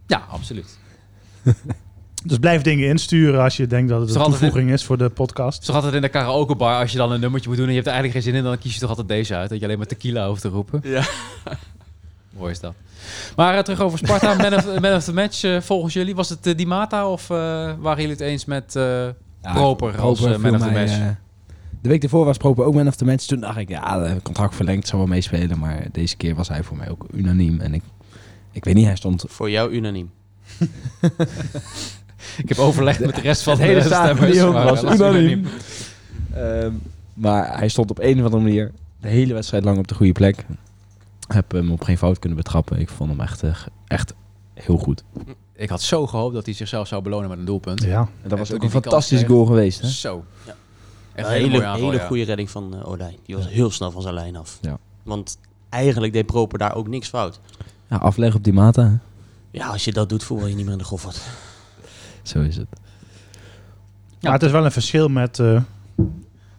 [0.06, 0.78] Ja, absoluut.
[2.26, 5.52] Dus blijf dingen insturen als je denkt dat het een toevoeging is voor de podcast.
[5.52, 7.72] Het is toch altijd in de karaokebar, als je dan een nummertje moet doen en
[7.74, 9.48] je hebt er eigenlijk geen zin in, dan kies je toch altijd deze uit.
[9.50, 10.80] Dat je alleen maar tequila hoeft te roepen.
[10.84, 11.02] Ja.
[12.38, 12.74] Mooi is dat.
[13.36, 16.14] Maar eh, terug over Sparta, man of, man of the match eh, volgens jullie.
[16.14, 17.36] Was het eh, Di Mata of eh,
[17.78, 19.06] waren jullie het eens met eh,
[19.40, 20.98] Proper als man of the mij, match?
[21.84, 23.26] De week ervoor was Proper ook man of the match.
[23.26, 25.58] Toen dacht ik, ja, de contract verlengd, zal wel meespelen.
[25.58, 27.60] Maar deze keer was hij voor mij ook unaniem.
[27.60, 27.82] En ik,
[28.52, 29.24] ik weet niet, hij stond...
[29.28, 30.10] Voor jou unaniem.
[32.42, 34.40] Ik heb overlegd met de rest van Het de hele stemmers.
[34.82, 35.46] was unaniem.
[36.34, 36.72] Ehm,
[37.14, 40.12] maar hij stond op een of andere manier de hele wedstrijd lang op de goede
[40.12, 40.46] plek.
[41.28, 42.78] Heb hem op geen fout kunnen betrappen.
[42.78, 44.14] Ik vond hem echt, eh, echt
[44.54, 45.04] heel goed.
[45.54, 47.82] Ik had zo gehoopt dat hij zichzelf zou belonen met een doelpunt.
[47.82, 49.80] Ja, En En dat was ook een fantastische goal geweest.
[49.80, 49.88] Hè?
[49.88, 50.24] Zo.
[50.46, 50.54] Ja.
[51.14, 52.06] Echt Een een hele, hele, mooie aanval, hele ja.
[52.06, 53.18] goede redding van uh, Olij.
[53.26, 54.58] Die was heel snel van zijn lijn af.
[54.60, 54.78] Ja.
[55.02, 57.40] Want eigenlijk deed Proper daar ook niks fout.
[57.88, 58.82] Ja, afleggen op die mata.
[58.82, 58.94] hè?
[59.50, 61.20] Ja, als je dat doet, voetbal je niet meer in de goffert.
[62.22, 62.66] Zo is het.
[64.20, 65.60] maar het is wel een verschil met, eh,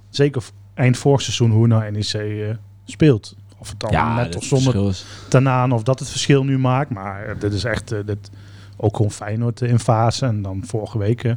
[0.09, 0.43] zeker
[0.74, 3.35] eind vorig seizoen, hoe nou NEC eh, speelt.
[3.57, 6.89] Of het dan met het of zonder is- Tanaan of dat het verschil nu maakt.
[6.89, 8.29] Maar eh, dit is echt eh, dit,
[8.77, 10.25] ook gewoon Feyenoord eh, in fase.
[10.25, 11.35] En dan vorige week.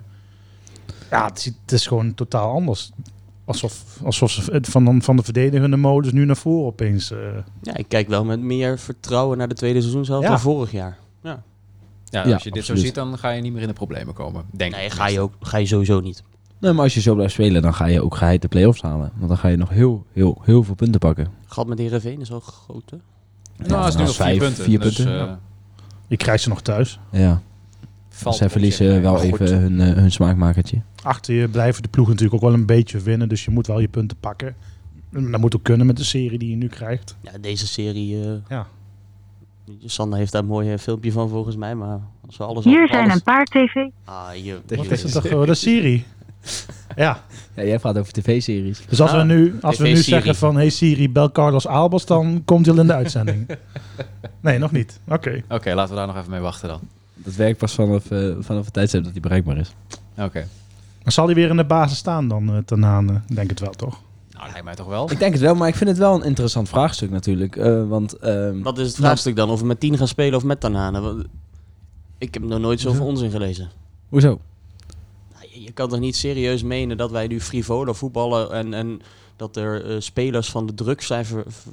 [1.11, 2.91] Ja, het, is gewoon totaal anders.
[3.45, 7.11] Alsof, alsof ze het van, van de verdedigende modus nu naar voren opeens.
[7.11, 7.19] eh,
[7.63, 10.29] Ja, ik kijk wel met meer vertrouwen naar de tweede seizoen zelf Ja.
[10.29, 10.99] dan vorig jaar.
[11.23, 11.43] Ja,
[12.05, 14.45] Ja, als je dit zo ziet, dan ga je niet meer in de problemen komen.
[14.51, 14.93] Denk Nee, ik.
[14.93, 16.23] ga je, ook, ga je sowieso niet.
[16.59, 19.11] Nee, maar als je zo blijft spelen, dan ga je ook geheid de play-offs halen.
[19.17, 21.29] Want dan ga je nog heel, heel, heel veel punten pakken.
[21.47, 22.97] Gat met Heerenveen is wel groot, hè?
[23.67, 24.65] Nou, het is nu dat nog vier punten.
[24.65, 25.33] vier dus, eh,
[26.07, 27.01] je krijgt ze nog thuis.
[27.11, 27.43] Ja,
[28.19, 29.51] valt zij verliezen wel even goed.
[29.51, 30.81] hun, eh, hun smaakmakertje.
[31.03, 33.29] Achter je blijven de ploegen natuurlijk ook wel een beetje winnen.
[33.29, 34.55] Dus je moet wel je punten pakken.
[35.13, 37.17] En Dat moet ook kunnen met de serie die je nu krijgt.
[37.21, 38.23] Ja, deze serie...
[38.23, 38.67] eh Ja.
[39.85, 42.65] Sander heeft daar een mooi eh, filmpje van volgens mij, maar als we alles...
[42.65, 43.75] Hier zijn een paar tv.
[44.05, 45.33] Ah, je, Wat is het toch?
[45.33, 46.05] Oh, de serie.
[46.97, 47.23] Ja,
[47.57, 48.87] Ja, jij praat over tv-series.
[48.89, 50.57] dus als Ah, we nu, als we nu zeggen van...
[50.57, 53.47] Hey Siri, bel Carlos Albers, dan komt hij al in de uitzending.
[54.41, 55.01] Nee, nog niet.
[55.09, 55.43] Oké.
[55.49, 56.81] Oké, laten we daar nog even mee wachten dan.
[57.29, 59.73] Dat werkt pas vanaf, eh, vanaf het tijdstip dat hij bereikbaar is.
[60.19, 60.49] Oké.
[61.03, 63.09] Maar zal hij weer in de basis staan dan, uh, Tanaan?
[63.29, 64.01] Ik denk het wel, toch?
[64.33, 65.11] Nou, lijkt mij toch wel.
[65.11, 67.57] Ik denk het wel, maar ik vind het wel een interessant vraagstuk natuurlijk.
[67.57, 69.51] eh, want ehm, Wat is het vraagstuk dan?
[69.51, 71.27] Of we met 10 gaan spelen of met Tanane?
[72.19, 73.71] Ik heb nog nooit zoveel onzin gelezen.
[74.09, 74.41] hoezo?
[75.35, 79.01] Nou, je- Je kan toch niet serieus menen dat wij nu frivoler voetballen en, en
[79.37, 81.25] dat er eh, spelers van de druk zijn.
[81.25, 81.73] ver- ver-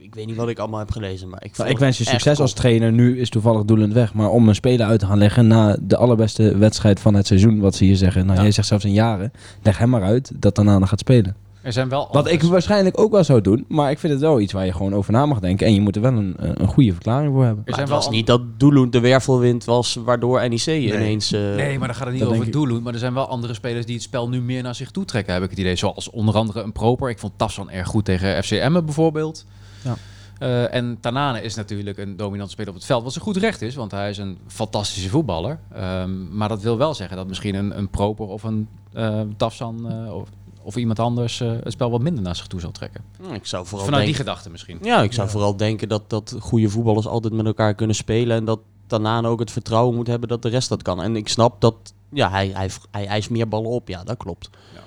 [0.00, 2.40] ik, weet niet wat ik allemaal heb gelezen, maar ik, Nou, ik wens je succes
[2.40, 2.92] als trainer.
[2.92, 4.14] Nu is toevallig doelend weg.
[4.14, 7.60] Maar om een speler uit te gaan leggen na de allerbeste wedstrijd van het seizoen,
[7.60, 8.22] wat ze hier zeggen.
[8.24, 8.42] Nou, Ja.
[8.42, 9.32] jij zegt zelfs in jaren.
[9.62, 11.36] Leg hem maar uit dat Tanana gaat spelen.
[11.62, 13.64] Er zijn wel Wat ik waarschijnlijk ook wel zou doen.
[13.68, 15.66] Maar ik vind het wel iets waar je gewoon over na mag denken.
[15.66, 17.64] En je moet er wel een, een goede verklaring voor hebben.
[17.64, 21.32] Er Maar zijn het was wel niet dat Doeloen de wervelwind was waardoor NEC ineens...
[21.32, 22.82] eh, Nee, maar dan gaat het niet over denk doelen.
[22.82, 25.34] Maar er zijn wel andere spelers die het spel nu meer naar zich toe trekken,
[25.34, 25.76] heb ik het idee.
[25.76, 27.10] Zoals onder andere een proper.
[27.10, 29.44] Ik vond Tafsan erg goed tegen FC Emmen bijvoorbeeld.
[29.82, 29.96] Ja.
[30.38, 33.02] Eh, en Tanane is natuurlijk een dominant speler op het veld.
[33.02, 35.58] Wat zijn goed recht is, want hij is een fantastische voetballer.
[35.72, 39.90] Ehm, maar dat wil wel zeggen dat misschien een, een proper of een eh Tafsan
[39.90, 40.28] eh, of,
[40.62, 43.04] of iemand anders eh, het spel wat minder naar zich toe zal trekken.
[43.22, 44.78] hm, ik zou vooral Vanuit die gedachte misschien.
[44.82, 45.32] ja, ik zou Ja.
[45.32, 48.36] vooral denken dat, dat goede voetballers altijd met elkaar kunnen spelen.
[48.36, 51.02] En dat Tanane ook het vertrouwen moet hebben dat de rest dat kan.
[51.02, 51.74] En ik snap dat
[52.12, 53.88] ja, hij, hij, hij eist meer ballen op.
[53.88, 54.50] Ja, dat klopt.
[54.74, 54.80] Ja.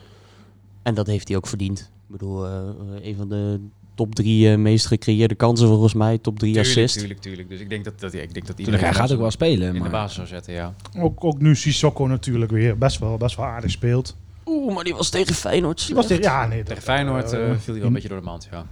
[0.83, 1.79] En dat heeft hij ook verdiend.
[1.79, 2.53] Ik bedoel, eh,
[3.01, 3.59] een van de
[3.95, 6.17] top drie eh, meest gecreëerde kansen volgens mij.
[6.17, 6.97] Top drie Tuurlijk, assists.
[6.97, 7.49] tuurlijk, tuurlijk.
[7.49, 9.67] Dus ik denk dat, dat, ik denk dat Tuurlijk, iedereen hij gaat ook wel spelen.
[9.67, 10.73] in de Maar basis zou zetten, ja.
[10.97, 14.15] Ook, ook nu Sissoko natuurlijk weer best wel, best wel aardig speelt.
[14.45, 15.85] Oeh, maar die was tegen Feyenoord.
[15.85, 18.19] Die was tegen, ja, nee, Tegen Feyenoord eh, eh, viel hij wel een beetje door
[18.19, 18.65] de mand, ja.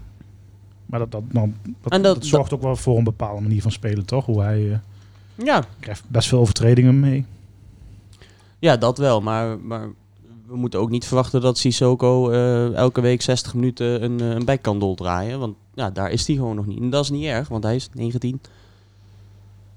[0.86, 3.62] Maar dat, dat, nou, dat, En dat- dat zorgt ook wel voor een bepaalde manier
[3.62, 4.26] van spelen, toch?
[4.26, 4.78] Hoe hij eh,
[5.46, 7.26] Ja, krijgt best veel overtredingen mee.
[8.60, 9.22] Ja, dat wel.
[9.22, 9.88] Maar, maar
[10.52, 14.46] we moeten ook niet verwachten dat Sissoko eh, elke week 60 minuten een, eh, een
[14.46, 15.40] back kan doldraaien.
[15.40, 16.80] Want ja, daar is hij gewoon nog niet.
[16.80, 18.42] En dat is niet erg, want hij is 19.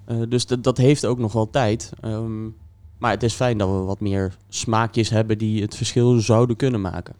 [0.04, 1.92] Eh, dus dat, dat heeft ook nog wel tijd.
[2.00, 2.44] Ehm,
[2.98, 6.80] maar het is fijn dat we wat meer smaakjes hebben die het verschil zouden kunnen
[6.80, 7.14] maken.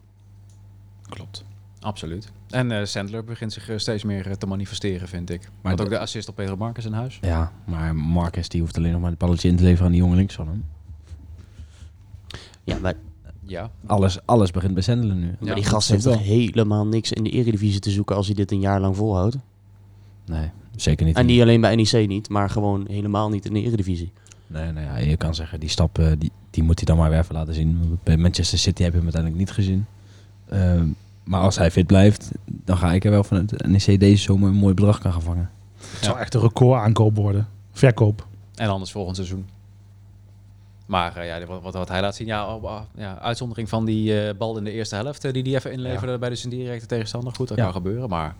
[1.09, 1.43] Klopt.
[1.79, 2.31] Absoluut.
[2.49, 5.49] En eh Sandler begint zich steeds meer te manifesteren, vind ik.
[5.61, 7.17] Maar de- ook de assist op Pedro Marcus in huis.
[7.21, 10.01] Ja, maar Marcus die hoeft alleen nog maar het balletje in te leveren aan die
[10.01, 10.65] jongen links van hem.
[12.63, 12.93] Ja, maar,
[13.47, 13.71] Ja.
[13.85, 15.35] Alles, alles begint bij Sendelen nu.
[15.39, 16.13] maar die gast heeft wel.
[16.13, 19.37] toch helemaal niks in de eredivisie te zoeken als hij dit een jaar lang volhoudt.
[20.25, 21.15] Nee, zeker niet.
[21.15, 24.11] En niet alleen bij NEC niet, maar gewoon helemaal niet in de eredivisie.
[24.47, 27.09] Nee, nou ja, je kan zeggen, die stap eh, die, die moet hij dan maar
[27.09, 27.99] weer even laten zien.
[28.03, 29.85] Bij Manchester City heb je hem uiteindelijk niet gezien.
[30.49, 30.87] Ehm,
[31.23, 34.49] maar als hij fit blijft, dan ga ik er wel vanuit dat NEC deze zomer
[34.49, 35.49] een mooi bedrag kan gaan vangen.
[35.77, 37.47] Het zal echt een record aankoop worden.
[37.71, 38.27] Verkoop.
[38.55, 39.45] En anders volgend seizoen.
[40.85, 43.85] Maar eh, ja, wat, wat, wat hij laat zien, ja, oh, ah, ja uitzondering van
[43.85, 46.53] die eh, bal in de eerste helft, eh, die die even inleverde bij de zijn
[46.53, 47.35] directe tegenstander.
[47.35, 47.63] Goed, dat Ja.
[47.63, 48.35] kan gebeuren, maar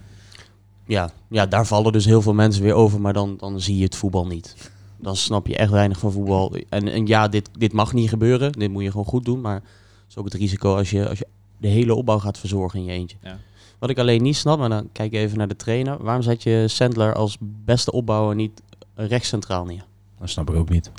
[0.88, 3.84] Ja, ja, daar vallen dus heel veel mensen weer over, maar dan, dan zie je
[3.84, 4.72] het voetbal niet.
[4.98, 6.56] Dan snap je echt weinig van voetbal.
[6.70, 8.52] En, en ja, dit, dit mag niet gebeuren.
[8.52, 9.42] Dit moet je gewoon goed doen.
[9.42, 9.64] Maar het
[10.10, 11.28] is ook het risico als je, als je
[11.58, 13.18] de hele opbouw gaat verzorgen in je eentje.
[13.22, 13.38] Ja.
[13.80, 16.04] Wat ik alleen niet snap, maar dan kijk je even naar de trainer.
[16.04, 18.62] Waarom zet je Sandler als beste opbouwer niet
[18.96, 19.86] rechtscentraal neer?
[20.20, 20.92] Dat snap ik ook niet.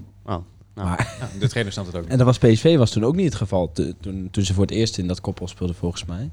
[0.76, 2.10] Nou, Maar, Ja, de trainer snapt het ook niet.
[2.12, 3.70] en dat was PSV was toen ook niet het geval.
[3.72, 6.30] Te- toen, toen ze voor het eerst in dat koppel speelden volgens mij.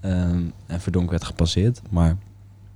[0.00, 1.80] Ehm, en Verdonk werd gepasseerd.
[1.90, 2.16] Maar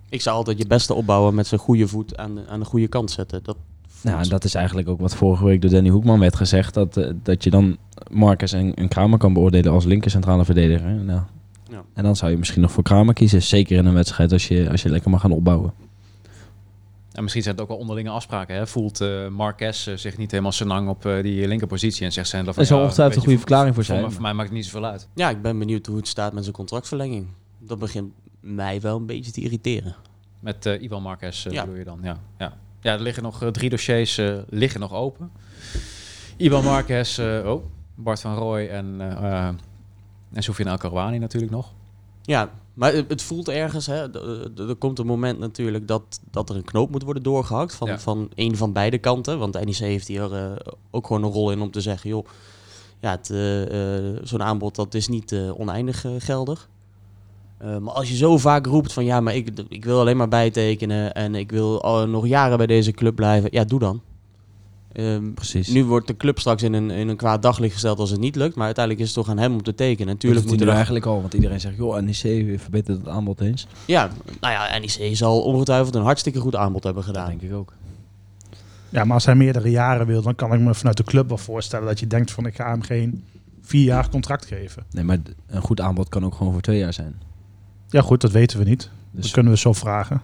[0.08, 2.88] ik zou altijd je beste opbouwer met zijn goede voet aan de, aan de goede
[2.88, 3.40] kant zetten.
[3.42, 3.56] Dat,
[4.02, 6.74] nou, en dat is eigenlijk ook wat vorige week door Danny Hoekman werd gezegd.
[6.74, 7.76] Dat, eh, dat je dan
[8.10, 10.90] Marcus en, en Kramer kan beoordelen als linker centrale verdediger.
[10.94, 11.20] Nou,
[11.70, 11.82] Ja.
[11.94, 13.42] En dan zou je misschien nog voor Kramer kiezen.
[13.42, 15.72] Zeker in een wedstrijd als je, als je lekker mag gaan opbouwen.
[17.12, 18.54] En misschien zijn het ook wel onderlinge afspraken.
[18.56, 18.66] Hè?
[18.66, 22.54] Voelt eh Marquez eh, zich niet helemaal senang op eh, die linkerpositie en zegt Sandler
[22.54, 22.62] van...
[22.62, 24.04] Er zal ja, ongetwijfeld een goede verklaring voor Voor, zijn.
[24.06, 25.08] mij- voor mij maakt het niet zoveel uit.
[25.14, 27.26] ja, ik ben benieuwd hoe het staat met zijn contractverlenging.
[27.58, 29.94] Dat begint mij wel een beetje te irriteren.
[30.40, 31.60] Met eh Ivan Marquez eh Ja.
[31.60, 32.18] bedoel je dan, ja.
[32.38, 35.30] Ja, ja er liggen nog drie dossiers eh, liggen nog open.
[36.36, 39.54] Ivan Marquez, eh, oh, Bart van Rooij en, eh eh
[40.32, 41.72] en Soufiane El Karouani natuurlijk nog.
[42.22, 44.14] Ja, maar het, voelt ergens, hè.
[44.68, 47.98] Er komt een moment natuurlijk dat, dat er een knoop moet worden doorgehakt van, Ja.
[47.98, 49.38] van een van beide kanten.
[49.38, 50.52] Want de NEC heeft hier eh,
[50.90, 52.26] ook gewoon een rol in om te zeggen, joh,
[53.00, 56.68] ja, eh, eh, zo'n aanbod dat is niet oneindig geldig.
[57.58, 61.14] Maar als je zo vaak roept van ja, maar ik, ik wil alleen maar bijtekenen
[61.14, 64.00] en ik wil nog jaren bij deze club blijven, ja, doe dan.
[64.92, 65.68] Ehm, Precies.
[65.68, 68.36] nu wordt de club straks in een, in een kwaad daglicht gesteld als het niet
[68.36, 70.06] lukt, maar uiteindelijk is het toch aan hem om te tekenen.
[70.06, 71.20] Natuurlijk Natuurlijk moet moeten er eigenlijk al.
[71.20, 73.66] Want iedereen zegt, joh, NEC verbetert het aanbod eens.
[73.84, 77.28] Ja, nou ja, NEC zal ongetwijfeld een hartstikke goed aanbod hebben Dat gedaan.
[77.28, 77.72] denk ik ook.
[78.88, 81.38] Ja, maar als hij meerdere jaren wil, dan kan ik me vanuit de club wel
[81.38, 83.24] voorstellen dat je denkt van ik ga hem geen
[83.62, 84.84] vier jaar contract geven.
[84.90, 87.20] Nee, maar een goed aanbod kan ook gewoon voor twee jaar zijn.
[87.88, 88.90] Ja goed, dat weten we niet.
[89.10, 90.20] Dus Dat kunnen we zo vragen.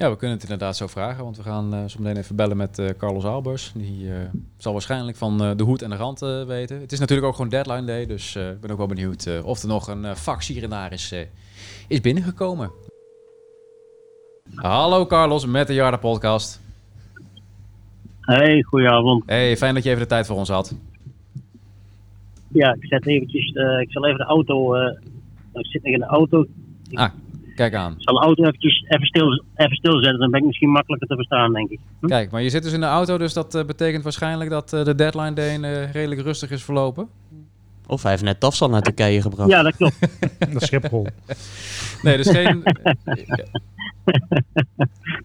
[0.00, 2.56] Ja, we kunnen het inderdaad zo vragen, want we gaan eh zo meteen even bellen
[2.56, 3.72] met eh, Carlos Albers.
[3.74, 4.16] Die eh,
[4.56, 6.80] zal waarschijnlijk van de hoed en de rand weten.
[6.80, 9.68] Het is natuurlijk ook gewoon deadline day, dus ik ben ook wel benieuwd of er
[9.68, 11.14] nog een fax hier en daar is,
[11.88, 12.70] is binnengekomen.
[14.54, 16.60] Hallo Carlos, met de Jarda podcast.
[18.20, 19.22] Hey, goedenavond.
[19.26, 20.74] Hey, fijn dat je even de tijd voor ons had.
[22.48, 23.46] Ja, ik zet eventjes,
[23.80, 24.76] ik zal even de auto,
[25.52, 26.46] ik zit nog in de auto.
[26.92, 27.10] Ah,
[27.54, 27.92] kijk aan.
[27.92, 31.14] Ik zal de auto eventjes even, stil, even stilzetten, dan ben ik misschien makkelijker te
[31.14, 31.78] verstaan, denk ik.
[32.00, 32.06] Hm?
[32.06, 34.84] Kijk, maar je zit dus in de auto, dus dat eh, betekent waarschijnlijk dat eh,
[34.84, 37.08] de deadline day eh, redelijk rustig is verlopen.
[37.86, 39.50] Of hij heeft net Tafsal naar Turkije gebracht.
[39.50, 39.98] Ja, dat klopt.
[40.38, 41.06] Dat is Schiphol.
[42.02, 42.62] Nee, dus geen...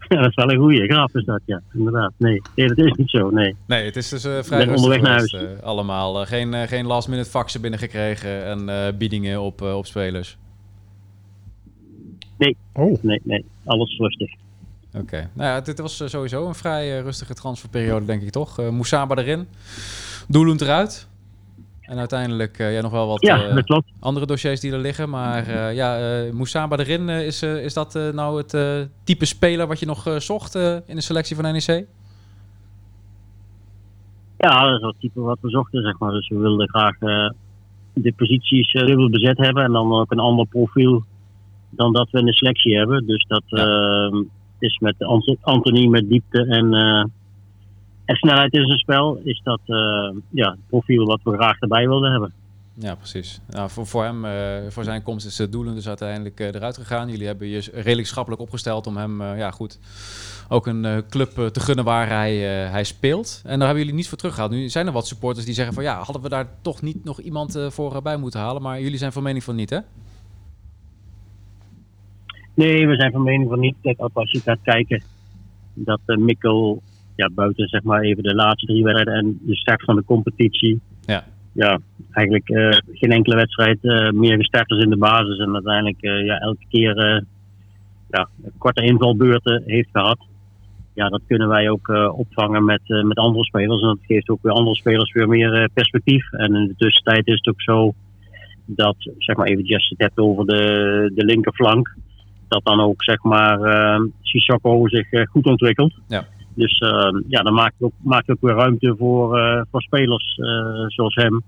[0.08, 1.60] Ja, dat is wel een goede grap, is dat, ja.
[1.72, 2.12] Inderdaad.
[2.16, 3.56] Nee, nee dat is niet zo, nee.
[3.66, 6.26] Nee, het is dus eh, vrij ben rustig onderweg naar eh, allemaal.
[6.26, 10.36] Geen, geen last minute faxen binnengekregen en eh, biedingen op, eh, op spelers.
[12.72, 14.30] Oh, Nee, nee, alles rustig.
[14.94, 15.30] Oké.
[15.32, 18.60] Nou ja, dit was eh, sowieso een vrij eh, rustige transferperiode, denk ik toch?
[18.60, 19.46] Uh, Moussaba erin,
[20.28, 21.08] Doelend eruit.
[21.80, 25.08] En uiteindelijk eh, ja, nog wel wat Ja, eh, andere dossiers die er liggen.
[25.10, 28.80] Maar eh ja, eh Moussaba erin, eh, is, eh, is dat eh, nou het eh,
[29.04, 30.54] type speler wat je nog eh, zocht
[30.86, 31.86] in de selectie van NEC?
[34.38, 36.12] Ja, dat is het type wat we zochten, zeg maar.
[36.12, 37.30] Dus we wilden graag eh,
[37.92, 41.04] de posities eh, dubbel bezet hebben en dan ook een ander profiel
[41.70, 43.06] dan dat we de selectie hebben.
[43.06, 44.20] Dus dat eh,
[44.58, 47.04] is met Ant- Anthony met diepte en, eh,
[48.04, 51.88] en snelheid in zijn spel, is dat eh, ja, het profiel wat we graag erbij
[51.88, 52.32] wilden hebben.
[52.78, 53.40] Ja, precies.
[53.48, 54.32] Nou, voor, voor hem, eh,
[54.68, 57.08] voor zijn komst is het doelen dus uiteindelijk eruit gegaan.
[57.08, 59.78] Jullie hebben je redelijk schappelijk opgesteld om hem, ja goed,
[60.48, 62.36] ook een club te gunnen waar hij,
[62.68, 63.40] hij speelt.
[63.44, 64.52] En daar hebben jullie niets voor teruggehaald.
[64.52, 67.20] Nu zijn er wat supporters die zeggen van ja, hadden we daar toch niet nog
[67.20, 68.62] iemand voor bij moeten halen.
[68.62, 69.78] Maar jullie zijn van mening van niet, hè?
[72.56, 73.76] Nee, we zijn van mening van niet.
[73.82, 75.02] Kijk, als je gaat kijken
[75.74, 76.82] dat eh, Mikkel,
[77.16, 80.80] ja, buiten zeg maar even de laatste drie wedstrijden en de start van de competitie,
[81.00, 81.24] Ja.
[81.52, 81.78] ja
[82.12, 85.38] eigenlijk eh, geen enkele wedstrijd eh, meer gestart is in de basis.
[85.38, 87.24] En uiteindelijk ja, elke keer
[88.10, 90.18] ja, korte invalbeurten heeft gehad.
[90.94, 93.80] Ja, dat kunnen wij ook opvangen met, met andere spelers.
[93.80, 96.32] En dat geeft ook weer andere spelers weer meer perspectief.
[96.32, 97.94] En in de tussentijd is het ook zo
[98.64, 101.94] dat, zeg maar even just het hebt over de, de linkerflank.
[102.48, 105.94] Dat dan ook, zeg maar, eh Sissoko zich eh, goed ontwikkelt.
[106.08, 106.26] Ja.
[106.56, 110.84] Dus eh, ja, dan maakt ook, maakt ook weer ruimte voor, eh, voor spelers eh,
[110.86, 111.42] zoals hem.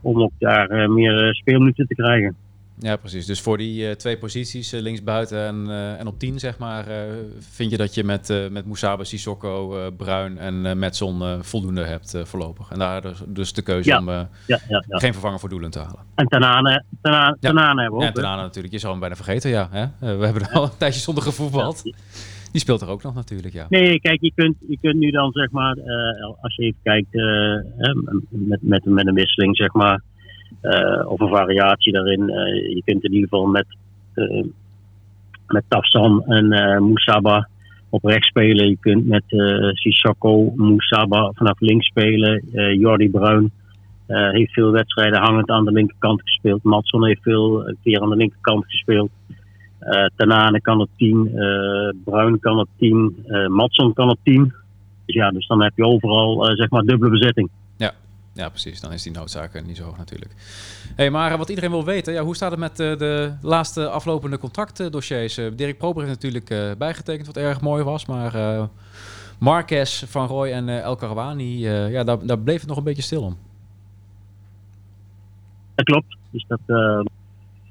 [0.00, 2.36] Om ook daar meer speelminuten te krijgen.
[2.82, 3.26] Ja, precies.
[3.26, 6.84] Dus voor die eh, twee posities, eh, linksbuiten en, eh, en op 10, zeg maar,
[7.38, 12.70] vind je dat je met, met Moussaba, Sissoko, Bruin en Metson voldoende hebt voorlopig.
[12.70, 13.98] En daar dus, dus de keuze Ja.
[13.98, 14.98] om Ja, ja, ja.
[14.98, 16.00] geen vervanger voor doelen te halen.
[16.14, 18.16] En Tanane, Tanane, Tanane hebben we ook.
[18.16, 18.74] en daarna natuurlijk.
[18.74, 19.68] Je zou hem bijna vergeten, ja.
[19.70, 20.16] Hè?
[20.16, 21.82] We hebben er al een tijdje zonder gevoetbald.
[22.52, 23.66] Die speelt er ook nog natuurlijk, ja.
[23.68, 25.76] Nee, kijk, je kunt, je kunt nu dan zeg maar,
[26.40, 27.12] als je even kijkt
[28.30, 30.02] met, met, met een wisseling, zeg maar,
[31.04, 32.30] of een variatie daarin.
[32.30, 33.66] Eh, je kunt in ieder geval met,
[34.14, 34.44] eh,
[35.46, 37.48] met Tafsan en eh Moussaba
[37.90, 38.68] op rechts spelen.
[38.68, 42.42] Je kunt met eh Sissoko, Moussaba vanaf links spelen.
[42.52, 43.50] Eh, Jordi Bruin
[44.06, 46.62] eh, heeft veel wedstrijden hangend aan de linkerkant gespeeld.
[46.62, 49.10] Matson heeft veel keer aan de linkerkant gespeeld.
[49.78, 54.52] Eh Tanane kan op 10, eh Bruin kan op 10, eh Matson kan op 10.
[55.06, 57.50] Dus ja, dus dan heb je overal eh, zeg maar dubbele bezetting.
[58.34, 58.80] Ja, precies.
[58.80, 60.34] Dan is die noodzaak eh, niet zo hoog natuurlijk.
[60.96, 63.88] Hey, maar eh, wat iedereen wil weten, ja, hoe staat het met eh, de laatste
[63.88, 65.36] aflopende contractdossiers?
[65.36, 68.06] Eh, Dirk Prober heeft natuurlijk bijgetekend, wat erg mooi was.
[68.06, 68.68] Maar
[69.38, 73.22] Marquez, Van Roy en El Karawani, ja, daar, daar bleef het nog een beetje stil
[73.22, 73.36] om.
[75.74, 76.16] Dat klopt.
[76.30, 77.06] Dus dat, Dat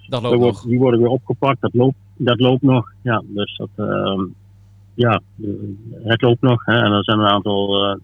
[0.09, 0.61] die, loopt nog.
[0.61, 1.61] die worden weer opgepakt.
[1.61, 2.91] Dat loopt, dat loopt nog.
[3.01, 4.21] Ja, dus dat, ehm,
[4.93, 5.21] ja,
[6.03, 6.65] het loopt nog.
[6.65, 6.73] Hè.
[6.73, 7.97] En er zijn een aantal,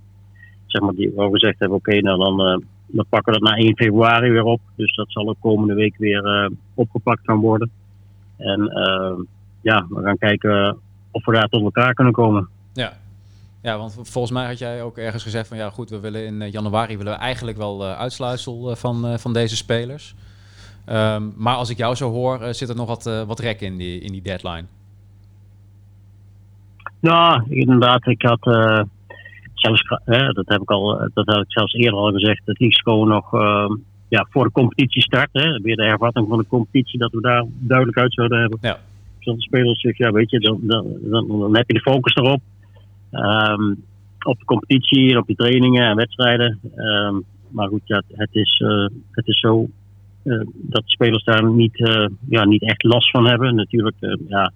[0.68, 3.58] zeg maar, die wel gezegd hebben, oké, nou dan, eh, dan pakken we dat na
[3.58, 4.62] 1 februari weer op.
[4.76, 7.72] Dus dat zal ook komende week weer eh, opgepakt gaan worden.
[8.38, 9.22] En ehm,
[9.62, 10.78] ja, we gaan kijken
[11.12, 12.48] of we daar tot elkaar kunnen komen.
[12.74, 12.94] Ja.
[13.62, 16.42] ja, want volgens mij had jij ook ergens gezegd van ja goed, we willen in
[16.42, 20.16] eh, januari willen we eigenlijk wel eh, uitsluitsel eh, van, eh, van deze spelers.
[20.88, 23.62] Ehm, maar als ik jou zo hoor, eh, zit er nog wat, eh, wat rek
[23.62, 24.66] in die, in die deadline.
[27.00, 28.08] Ja, inderdaad.
[28.08, 28.82] Ik had eh,
[29.60, 32.60] zelfs, hè, dat heb ik al, eh, dat had ik zelfs eerder al gezegd, het
[32.60, 33.76] liefst gewoon nog eh,
[34.10, 35.30] ja, voor de competitie start.
[35.32, 38.58] Hè, weer de hervatting van de competitie, dat we daar duidelijk uit zouden hebben.
[38.62, 38.78] Ja.
[39.20, 42.16] Zodat de spelers zeggen, ja, weet je, dan, dan, dan, dan heb je de focus
[42.16, 42.42] erop.
[43.12, 43.74] Ehm,
[44.26, 46.60] op de competitie en op die trainingen en wedstrijden.
[46.76, 47.16] Ehm,
[47.50, 49.68] maar goed, ja, het, is, eh, het is zo
[50.24, 51.78] eh, dat de spelers daar niet,
[52.30, 53.56] ja, niet echt last van hebben.
[53.56, 53.96] Natuurlijk,
[54.28, 54.52] ja,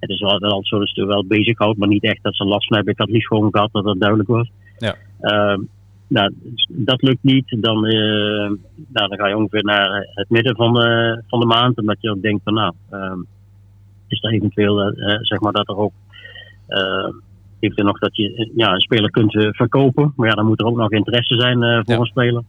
[0.00, 2.66] het is wel, wel dat ze er wel bezighoudt, maar niet echt dat ze last
[2.66, 2.94] van hebben.
[2.94, 4.50] Ik had liefst gewoon gehad dat dat duidelijk was.
[4.78, 4.94] Ja.
[5.20, 5.60] Ehm,
[6.08, 6.34] nou,
[6.68, 7.56] dat lukt niet.
[7.60, 8.50] Dan, eh,
[8.92, 11.78] nou, dan ga je ongeveer naar het midden van de, van de maand.
[11.78, 13.18] Omdat je ook denkt van nou, ehm,
[14.08, 15.92] is er eventueel eh, eh, zeg maar dat er ook
[16.66, 17.12] eh,
[17.58, 20.12] eventueel nog dat je ja, een speler kunt verkopen.
[20.16, 22.00] Maar ja, dan moet er ook nog interesse zijn voor Ja.
[22.00, 22.42] een speler.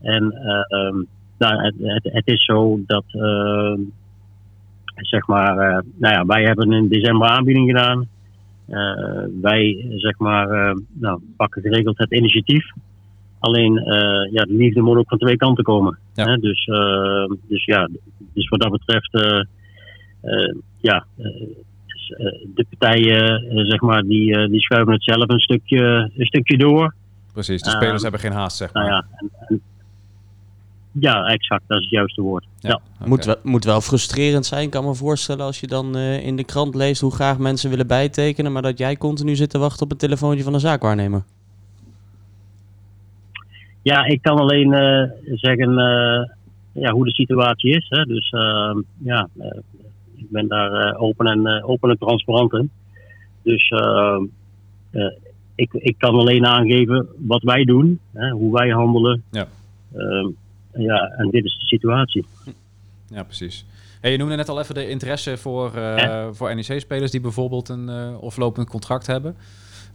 [0.00, 1.02] En ehm,
[1.38, 3.80] nou, het, het, het is zo dat ehm,
[4.94, 8.08] zeg maar, eh, nou ja, wij hebben in december aanbieding gedaan.
[8.66, 12.70] Eh, wij zeg maar, eh, nou, pakken geregeld het initiatief.
[13.38, 13.74] Alleen,
[14.32, 15.98] ja, de liefde moet ook van twee kanten komen.
[16.14, 16.24] Ja.
[16.24, 16.36] Hè?
[16.36, 16.64] Dus,
[17.48, 17.88] dus ja,
[18.34, 19.10] dus wat dat betreft,
[20.80, 21.04] ja,
[21.86, 22.14] dus,
[22.54, 26.94] de partijen, zeg maar, die, die schuiven het zelf een stukje, een stukje door.
[27.32, 28.82] Precies, de spelers hebben geen haast, zeg maar.
[28.82, 29.62] Nou ja, en, en-
[30.92, 32.44] ja, exact, dat is het juiste woord.
[32.58, 32.80] Ja.
[33.04, 36.44] Moet, wel, moet wel frustrerend zijn, kan me voorstellen, als je dan eh, in de
[36.44, 39.92] krant leest hoe graag mensen willen bijtekenen, maar dat jij continu zit te wachten op
[39.92, 41.24] een telefoontje van een zaakwaarnemer.
[43.82, 46.28] Ja, ik kan alleen eh, zeggen eh,
[46.72, 47.86] ja, hoe de situatie is.
[47.88, 48.04] Hè.
[48.04, 48.30] Dus
[48.98, 49.58] ja, eh,
[50.16, 52.70] ik ben daar open, en, open en transparant in.
[53.42, 53.72] Dus
[55.54, 59.22] ik, ik kan alleen aangeven wat wij doen, hè, hoe wij handelen.
[59.30, 59.46] Ja.
[59.92, 60.28] Ehm,
[60.74, 62.26] ja, en dit is de situatie.
[63.08, 63.64] Ja, precies.
[64.02, 67.88] Hey, je noemde net al even de interesse voor, eh, voor NEC-spelers die bijvoorbeeld een
[67.88, 69.36] uh, aflopend contract hebben.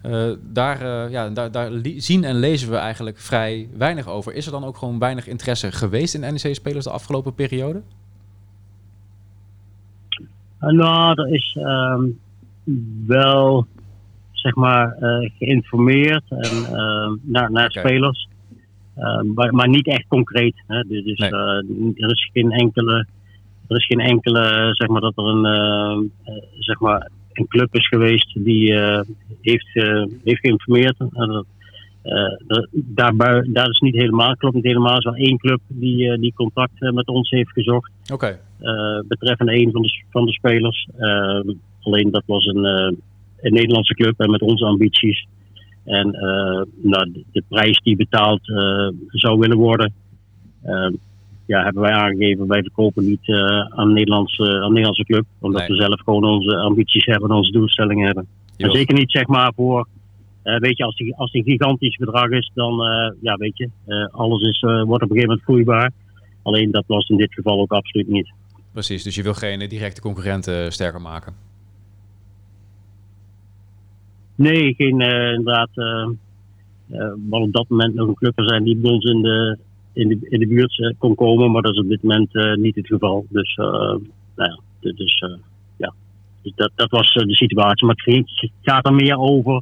[0.06, 4.34] Uh, daar, ja, daar, daar zien en lezen we eigenlijk vrij weinig over.
[4.34, 7.82] Is er dan ook gewoon weinig interesse geweest in NEC-spelers de afgelopen periode?
[10.60, 12.20] Nou, er is um,
[13.06, 13.68] wel
[14.32, 14.96] zeg maar
[15.38, 16.62] geïnformeerd en,
[17.22, 17.84] naar, naar okay.
[17.84, 18.28] spelers,
[19.36, 20.64] maar, maar, niet echt concreet.
[20.68, 20.82] Hè.
[20.82, 21.32] Dus nee.
[21.96, 23.08] er is geen enkele,
[23.68, 26.12] er is geen enkele zeg maar dat er een
[26.60, 28.74] zeg maar een club is geweest die
[29.42, 29.70] heeft,
[30.24, 30.96] heeft geïnformeerd.
[31.00, 32.34] Uh,
[32.72, 34.92] daar, daar is niet helemaal, klopt niet helemaal.
[34.92, 37.92] Er is wel één club die, die contact met ons heeft gezocht.
[38.14, 38.40] Okay.
[39.08, 40.88] betreffende een van de, van de spelers.
[41.82, 42.66] alleen dat was een,
[43.42, 45.28] een Nederlandse club en met onze ambities.
[45.88, 46.10] En
[46.82, 48.42] nou, de, prijs die betaald
[49.08, 49.94] zou willen worden
[51.48, 53.38] ja, hebben wij aangegeven, wij verkopen niet uh,
[53.70, 55.26] aan, Nederlandse, aan Nederlandse club.
[55.40, 55.78] Omdat nee.
[55.78, 58.28] we zelf gewoon onze ambities hebben en onze doelstellingen hebben.
[58.58, 59.88] En zeker niet zeg maar voor,
[60.44, 63.58] uh, weet je, als die, als die een gigantisch bedrag is, dan, uh, ja, weet
[63.58, 63.70] je,
[64.12, 65.92] alles is, wordt op een gegeven moment vloeibaar.
[66.42, 68.32] Alleen dat was in dit geval ook absoluut niet.
[68.72, 71.34] Precies, dus je wil geen directe concurrenten sterker maken?
[74.38, 75.70] Nee, geen inderdaad.
[77.30, 79.58] wat op dat moment nog een club er zijn die bij ons in de,
[79.98, 82.56] in de, in de buurt uh, kon komen, maar dat is op dit moment uh,
[82.56, 83.26] niet het geval.
[83.30, 84.02] Dus, uh, nou
[84.36, 85.24] ja, dus,
[85.78, 85.94] ja.
[86.42, 87.86] dus dat, dat was de situatie.
[87.86, 89.62] Maar het gaat er meer over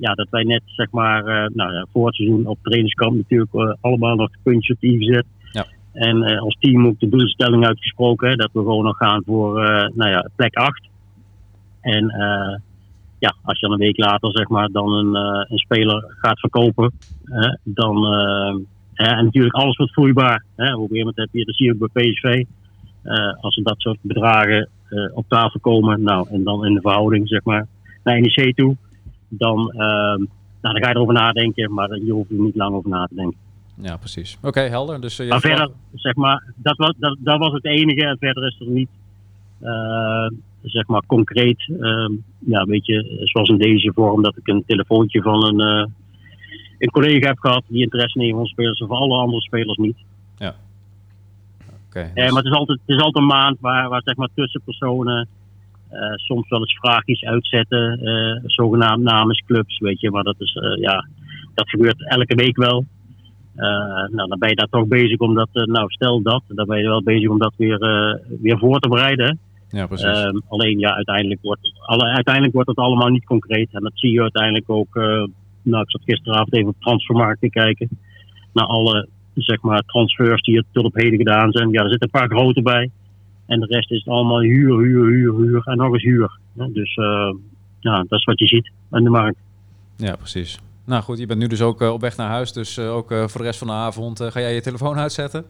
[0.00, 4.14] ja, dat wij net, zeg maar, nou ja, voor het seizoen op trainingskamp natuurlijk allemaal
[4.14, 5.24] nog puntjes op i gezet.
[5.52, 5.66] Ja.
[5.92, 9.54] En als team ook de doelstelling uitgesproken hè, dat we gewoon nog gaan voor
[9.94, 10.88] nou ja, plek 8.
[11.80, 12.58] En eh,
[13.26, 16.38] ja, als je dan een week later zeg maar, dan een, eh, een speler gaat
[16.40, 16.92] verkopen,
[17.24, 17.96] hè, dan.
[18.06, 18.54] eh,
[18.94, 20.44] hè, en natuurlijk alles wordt vloeibaar.
[20.56, 20.64] Hè.
[20.64, 22.44] Op een gegeven moment heb je, dat zie je ook bij PSV.
[23.02, 24.68] eh, als er dat soort bedragen
[25.14, 27.66] op tafel komen, nou, en dan in de verhouding zeg maar,
[28.04, 28.76] naar NEC toe,
[29.28, 30.18] dan, ehm,
[30.62, 33.14] nou, dan ga je erover nadenken, maar je hoeft er niet lang over na te
[33.14, 33.38] denken.
[33.80, 34.38] Ja, precies.
[34.42, 35.00] Oké, helder.
[35.00, 38.06] Dus, je Maar verder, zeg maar, dat was, dat, dat was het enige.
[38.06, 38.88] En verder is er niet,
[40.62, 45.22] zeg maar, concreet, ehm, ja, weet je, zoals in deze vorm, dat ik een telefoontje
[45.22, 45.90] van een, eh,
[46.78, 49.96] een collega heb gehad die interesse in onze spelers, of alle andere spelers niet.
[51.88, 54.16] Oké, Eh, dus- maar het is altijd, het is altijd een maand waar, waar zeg
[54.16, 55.28] maar, tussenpersonen
[55.90, 60.10] eh, soms wel eens vraagjes uitzetten, eh, zogenaamd namens clubs, weet je.
[60.10, 61.06] Maar dat is, eh, ja,
[61.54, 62.84] dat gebeurt elke week wel.
[63.54, 63.66] Eh,
[64.10, 66.78] nou, dan ben je daar toch bezig om dat, eh, nou stel dat, dan ben
[66.78, 69.38] je wel bezig om dat weer, eh, weer voor te bereiden.
[69.68, 70.06] Ja, precies.
[70.06, 73.68] Ehm, alleen ja, uiteindelijk wordt, alle, uiteindelijk wordt het allemaal niet concreet.
[73.72, 74.96] En dat zie je uiteindelijk ook.
[74.96, 75.24] eh,
[75.62, 77.88] nou, ik zat gisteravond even op transfermarkt te kijken.
[78.52, 81.70] Naar alle zeg maar, transfers die er tot op heden gedaan zijn.
[81.70, 82.90] Ja, er zitten een paar grote bij.
[83.46, 86.38] En de rest is allemaal huur, huur, huur, huur en nog eens huur.
[86.52, 87.34] Dus eh,
[87.80, 89.38] ja, dat is wat je ziet aan de markt.
[89.96, 90.58] Ja, precies.
[90.86, 92.52] Nou goed, je bent nu dus ook eh, op weg naar huis.
[92.52, 95.44] Dus ook voor de rest van de avond ga jij je telefoon uitzetten?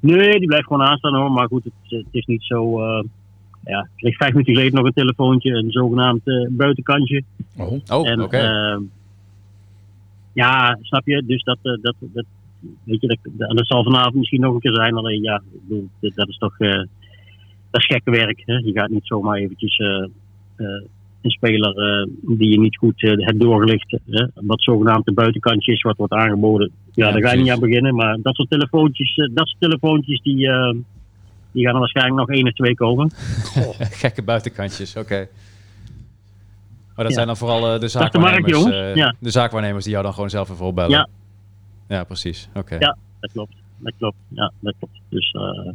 [0.00, 1.32] Nee, die blijft gewoon aanstaan hoor.
[1.32, 2.80] Maar goed, het, het is niet zo.
[2.80, 3.04] eh,
[3.64, 7.22] ja, ik kreeg vijf minuten geleden nog een telefoontje, een zogenaamd eh, buitenkantje.
[7.56, 7.72] Oh.
[7.92, 8.36] Oh, En, oké.
[8.36, 8.82] ehm,
[10.32, 11.22] ja, snap je?
[11.26, 12.24] Dus dat, eh, dat, dat,
[12.84, 14.94] weet je, dat, dat zal vanavond misschien nog een keer zijn.
[14.94, 16.76] Alleen ja, ik bedoel, dit- dat is toch eh,
[17.70, 18.42] dat is gekke werk.
[18.46, 18.54] Hè?
[18.54, 19.86] Je gaat niet zomaar eventjes eh,
[20.56, 20.82] eh,
[21.22, 22.06] een speler eh,
[22.38, 24.26] die je niet goed hebt doorgelicht, hè?
[24.34, 26.70] wat zogenaamd de buitenkantje is, wat wordt aangeboden.
[27.04, 27.94] Ja, daar ga je niet aan beginnen.
[27.94, 30.74] Maar dat soort telefoontjes, eh, dat soort telefoontjes die, eh,
[31.52, 33.10] die gaan er waarschijnlijk nog één of twee komen.
[34.02, 35.28] Gekke buitenkantjes, oké.
[36.94, 37.12] Maar dat Ja.
[37.14, 39.14] zijn dan vooral eh, de de markt, zaakwaarnemers, Ja.
[39.18, 40.90] de zaakwaarnemers die jou dan gewoon zelf even opbellen.
[40.90, 41.08] Ja.
[41.88, 42.48] Ja, precies.
[42.54, 42.74] Oké.
[42.78, 42.96] Ja.
[43.20, 43.54] Dat klopt.
[43.78, 44.16] Dat klopt.
[44.28, 45.00] Ja, dat klopt.
[45.08, 45.72] Dus, eh,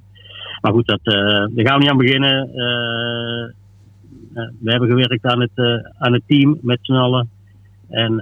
[0.62, 2.50] maar goed, dat, eh, daar gaan we niet aan beginnen.
[2.54, 7.30] Eh, eh, we hebben gewerkt aan het, eh, aan het team met z'n allen.
[7.90, 8.16] En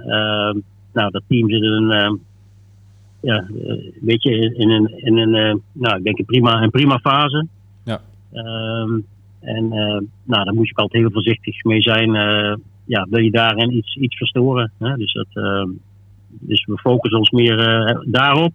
[0.92, 2.20] nou, dat team zit in een,
[3.24, 6.70] ja, eh, weet je, in een, in een eh, nou, ik denk een prima, een
[6.70, 7.46] prima fase.
[7.84, 8.00] Ja.
[8.32, 8.98] Ehm,
[9.40, 12.12] en eh, nou, daar moet je altijd heel voorzichtig mee zijn.
[12.86, 14.72] ja, wil je daarin iets, iets verstoren?
[14.78, 14.96] Hè?
[14.96, 15.68] Dus, dat, ehm,
[16.28, 17.56] dus we focussen ons meer
[18.06, 18.52] daarop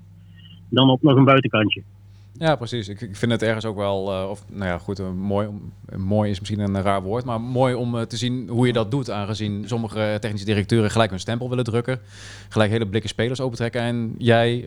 [0.70, 1.82] dan op nog een buitenkantje.
[2.40, 2.88] Ja, precies.
[2.88, 5.74] Ik, ik vind het ergens ook wel, eh, of nou ja, goed, eh, mooi, om-
[5.96, 8.92] mooi is misschien een raar woord, maar mooi om eh, te zien hoe je dat
[8.92, 12.00] doet, aangezien sommige technische directeuren gelijk hun stempel willen drukken,
[12.50, 13.82] gelijk hele blikken spelers opentrekken.
[13.82, 14.58] En jij,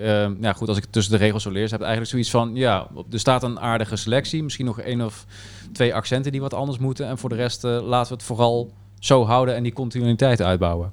[0.41, 3.19] ja goed, als ik tussen de regels zo leer, heb eigenlijk zoiets van, ja, er
[3.19, 5.27] staat een aardige selectie, misschien nog één of
[5.73, 9.25] twee accenten die wat anders moeten, en voor de rest laten we het vooral zo
[9.25, 10.93] houden en die continuïteit uitbouwen.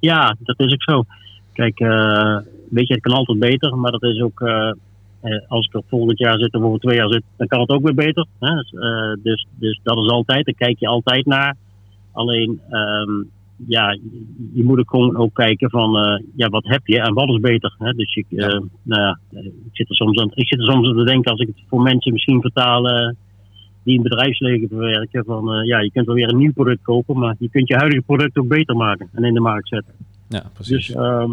[0.00, 1.04] Ja, dat is ook zo.
[1.52, 1.78] Kijk,
[2.72, 4.72] weet je, het kan altijd beter, maar dat is ook, eh,
[5.20, 7.70] eh, als ik er volgend jaar zit of over twee jaar zit, dan kan het
[7.70, 8.26] ook weer beter.
[8.38, 8.54] Hè?
[8.54, 11.56] Dus, eh, dus, dus dat is altijd, daar kijk je altijd naar.
[12.12, 13.22] Alleen, ehm,
[13.66, 13.98] ja,
[14.54, 17.74] je, moet ook gewoon ook kijken van, ja, wat heb je en wat is beter.
[17.78, 17.92] Hè?
[17.92, 18.26] Dus ik,
[18.82, 21.40] nou ja, ik zit, er soms aan, ik zit er soms aan te denken, als
[21.40, 23.12] ik het voor mensen misschien vertaal eh,
[23.84, 27.34] die een bedrijfsleven verwerken, van, ja, je kunt wel weer een nieuw product kopen, maar
[27.38, 29.94] je kunt je huidige product ook beter maken en in de markt zetten.
[30.28, 30.86] Ja, precies.
[30.86, 31.30] Dus ehm,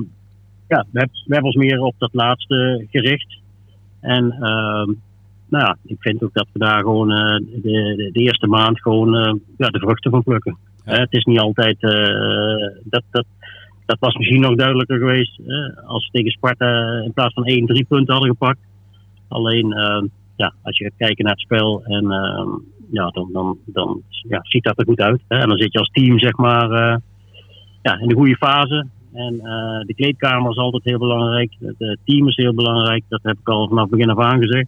[0.70, 3.38] ja, we hebben, we hebben ons meer op dat laatste gericht.
[4.00, 4.94] En ehm,
[5.50, 9.16] nou ja, ik vind ook dat we daar gewoon eh, de, de, eerste maand gewoon
[9.16, 10.58] eh, ja, de vruchten van plukken.
[10.86, 11.00] Ja.
[11.00, 13.26] Het is niet altijd, eh, dat, dat,
[13.86, 15.40] dat was misschien nog duidelijker geweest
[15.86, 18.60] als we tegen Sparta in plaats van 1, 3 punten hadden gepakt.
[19.28, 20.06] Alleen, ehm,
[20.36, 22.50] ja, als je gaat kijken naar het spel en ehm,
[22.92, 25.22] ja, dan, dan, dan ja, ziet dat er goed uit.
[25.28, 25.38] Hè?
[25.38, 26.70] En dan zit je als team zeg maar
[27.82, 28.88] ja, in de goede fase.
[29.13, 31.54] En eh, de kleedkamer is altijd heel belangrijk.
[31.78, 33.04] Het team is heel belangrijk.
[33.08, 34.67] Dat heb ik al vanaf begin af aan gezegd.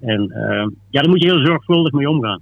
[0.00, 2.40] En eh, ja, daar moet je heel zorgvuldig mee omgaan.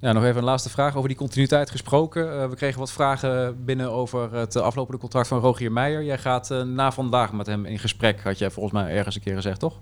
[0.00, 2.40] Ja, nog even een laatste vraag over die continuïteit gesproken.
[2.40, 6.04] Eh, we kregen wat vragen binnen over het aflopende contract van Rogier Meijer.
[6.04, 9.34] Jij gaat na vandaag met hem in gesprek, had jij volgens mij ergens een keer
[9.34, 9.80] gezegd, toch?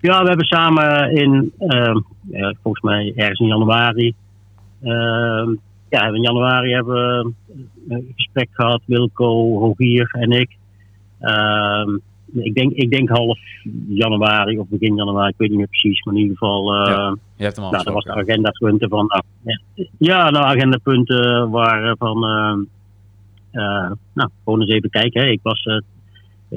[0.00, 1.52] Ja, we hebben samen in,
[2.30, 4.14] ja, volgens mij ergens in januari.
[5.92, 7.32] Ja, in januari hebben we
[7.88, 10.56] een gesprek gehad, Wilco, Rogier en ik.
[11.20, 11.96] Ehm,
[12.32, 13.38] ik, denk, ik denk half
[13.88, 16.02] januari of begin januari, ik weet niet meer precies.
[16.02, 17.16] Maar in ieder geval, eh, Ja.
[17.36, 19.06] Je hebt hem al nou, dat was de agendapunten van.
[19.06, 19.22] Nou,
[19.98, 22.16] ja, nou, agendapunten waren van.
[23.52, 25.22] eh, nou, gewoon eens even kijken.
[25.22, 25.28] Hè.
[25.28, 25.76] Ik was eh,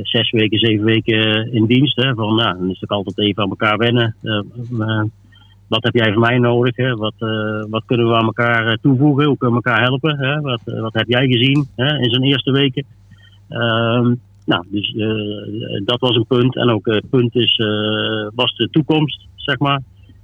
[0.04, 1.96] zes weken, zeven weken in dienst.
[1.96, 4.16] Hè, van, nou, dan is het ook altijd even aan elkaar wennen.
[5.76, 6.76] Wat heb jij van mij nodig?
[6.76, 6.96] Hè?
[6.96, 9.26] Wat, eh, wat kunnen we aan elkaar eh, toevoegen?
[9.26, 10.18] Hoe kunnen we elkaar helpen?
[10.18, 10.42] Hè?
[10.42, 12.86] Wat, eh, wat heb jij gezien hè, in zijn eerste weken?
[13.50, 14.14] Ehm,
[14.46, 14.96] nou, dus
[15.86, 16.56] dat was een punt.
[16.56, 17.58] En ook het punt is,
[18.36, 19.82] was de toekomst, zeg maar,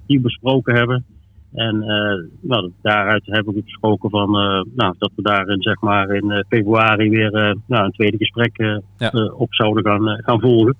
[0.08, 1.06] die we besproken hebben.
[1.54, 1.78] En
[2.42, 4.32] nou, daaruit hebben we gesproken van
[4.76, 9.12] nou, dat we daarin zeg maar in februari weer nou, een tweede gesprek Ja.
[9.38, 10.76] op zouden gaan, gaan volgen.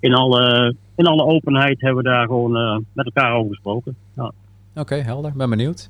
[0.00, 3.96] In alle, in alle openheid hebben we daar gewoon eh, met elkaar over gesproken.
[4.16, 4.32] Ja.
[4.74, 5.32] Oké, helder.
[5.36, 5.88] Ben benieuwd.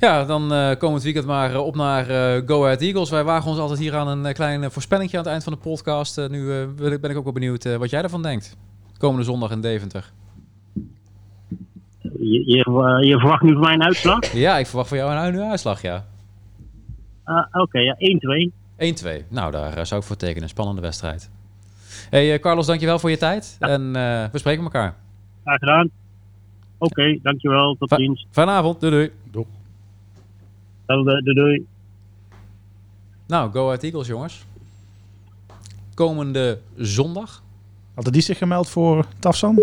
[0.00, 3.10] Ja, dan eh komend weekend maar eh, op naar eh, Go Ahead Eagles.
[3.10, 6.28] Wij wagen ons altijd hier aan een klein voorspellingje aan het eind van de podcast.
[6.28, 8.56] Nu ben ik ook wel benieuwd wat jij ervan denkt.
[8.98, 10.12] Komende zondag in Deventer.
[11.98, 14.32] Je, je, je verwacht nu van mij een uitslag?
[14.32, 16.04] Ja, ik verwacht van jou een, een uitslag, ja.
[17.24, 18.52] Ah, Oké, ja, 1-2.
[19.22, 19.28] 1-2.
[19.28, 20.42] Nou, daar zou ik voor tekenen.
[20.42, 21.30] Een spannende wedstrijd.
[22.12, 23.56] Hey, eh, Carlos, dankjewel voor je tijd.
[23.58, 24.94] En eh, we spreken elkaar.
[25.44, 25.90] Graag gedaan.
[26.78, 27.76] Oké, dankjewel.
[27.78, 28.26] Tot Va- ziens.
[28.30, 28.80] Fijne avond.
[28.80, 29.10] Doei doei.
[30.86, 31.66] Doei, doei.
[33.26, 34.44] Nou, Go Ahead Eagles, jongens.
[35.94, 37.42] Komende zondag.
[37.94, 39.58] Hadden die zich gemeld voor Tafsan?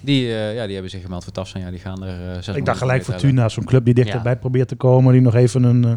[0.00, 1.60] Die, eh, ja, die hebben zich gemeld voor Tafsan.
[1.60, 4.38] Ja, die gaan er eh 600 Ik dacht gelijk Fortuna, zo'n club die dichterbij Ja.
[4.38, 5.12] probeert te komen.
[5.12, 5.92] Die nog even een, eh,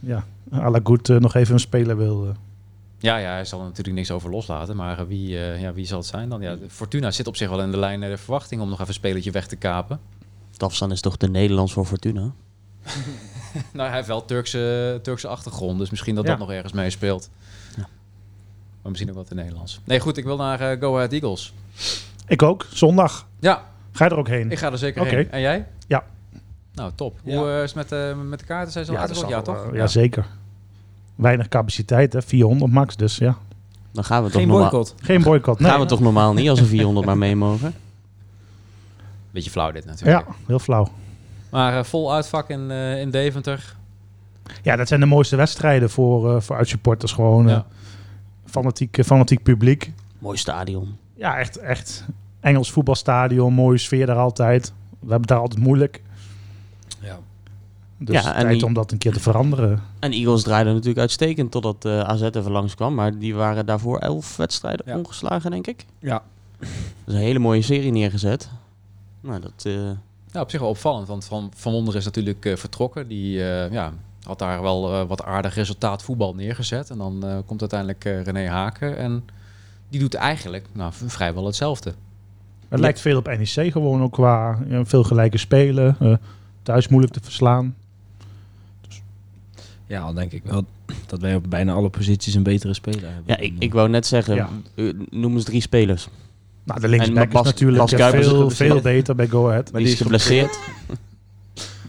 [0.00, 0.24] ja,
[0.54, 2.32] à la goed nog even een speler wil.
[3.04, 4.76] Ja, ja, hij zal er natuurlijk niks over loslaten.
[4.76, 6.40] Maar eh, wie, eh, ja, wie zal het zijn dan?
[6.40, 8.76] Ja, de Fortuna zit op zich wel in de lijn eh, de verwachting om nog
[8.78, 10.00] even een spelertje weg te kapen.
[10.56, 12.20] Tafsan is toch de Nederlands voor Fortuna?
[13.72, 16.30] nou, hij heeft wel Turkse, Turkse achtergrond, dus misschien dat Ja.
[16.30, 17.30] dat nog ergens meespeelt.
[17.76, 17.86] Ja.
[18.82, 19.80] Maar misschien ook wat in Nederlands.
[19.84, 21.52] Nee, goed, ik wil naar eh, Go Ahead Eagles.
[22.26, 23.26] Ik ook, zondag.
[23.40, 24.50] Ja, Ga je er ook heen?
[24.50, 25.14] ik ga er zeker Oké.
[25.14, 25.30] heen.
[25.30, 25.66] En jij?
[25.86, 26.04] Ja.
[26.72, 27.18] Nou, top.
[27.24, 27.36] Ja.
[27.36, 28.72] Hoe is het met, eh, met de kaarten?
[28.72, 29.68] Zijn ze al zal, Ja, toch?
[29.72, 30.26] ja, zeker.
[31.14, 32.22] Weinig capaciteit, hè?
[32.22, 32.96] 400 max.
[32.96, 33.36] Dus ja,
[33.92, 34.94] Dan gaan we toch Geen normaal, boycott.
[35.02, 35.58] geen boycott.
[35.60, 35.70] Nee.
[35.70, 37.74] gaan we toch normaal niet als er 400 maar mee mogen?
[39.30, 40.26] Beetje flauw dit natuurlijk.
[40.26, 40.88] Ja, heel flauw.
[41.50, 43.76] Maar eh, vol uitvak in, eh, in Deventer.
[44.62, 47.12] Ja, dat zijn de mooiste wedstrijden voor, eh voor uitsupporters.
[47.12, 47.66] Gewoon Ja.
[48.46, 49.92] fanatiek, fanatiek publiek.
[50.18, 50.96] Mooi stadion.
[51.16, 52.04] Ja, echt, echt
[52.40, 53.52] Engels voetbalstadion.
[53.52, 54.72] Mooie sfeer daar altijd.
[55.00, 56.02] We hebben daar altijd moeilijk.
[58.12, 58.12] Ja.
[58.20, 59.82] Dus Ja, en tijd die- om dat een keer te veranderen.
[60.00, 62.94] En Eagles draaiden natuurlijk uitstekend totdat eh AZ even langskwam.
[62.94, 64.96] Maar die waren daarvoor elf wedstrijden Ja.
[64.98, 65.84] ongeslagen, denk ik.
[65.98, 66.22] Ja.
[66.58, 66.68] Dat
[67.06, 68.48] is een hele mooie serie neergezet.
[69.20, 69.52] Nou, dat...
[69.64, 69.72] eh,
[70.32, 73.08] Ja, op zich wel opvallend, want Van, van Wonder is natuurlijk eh, vertrokken.
[73.08, 73.92] Die eh, ja,
[74.22, 76.90] had daar wel eh, wat aardig resultaat voetbal neergezet.
[76.90, 79.24] En dan eh, komt uiteindelijk eh, René Haken en
[79.88, 81.94] die doet eigenlijk nou, vrijwel hetzelfde.
[82.68, 85.96] Het lijkt veel op NEC gewoon ook qua ja, veel gelijke spelen.
[86.00, 86.14] eh,
[86.62, 87.74] thuis moeilijk te verslaan.
[89.86, 90.64] Ja, al denk ik wel
[91.06, 93.22] dat wij op bijna alle posities een betere speler hebben.
[93.26, 94.48] ja, ik, ik wou net zeggen, Ja.
[94.74, 96.08] eh, noem eens drie spelers.
[96.64, 99.72] Nou, de linksback is natuurlijk Bas veel, veel beter bij Go Ahead.
[99.72, 100.58] Maar die is geblesseerd.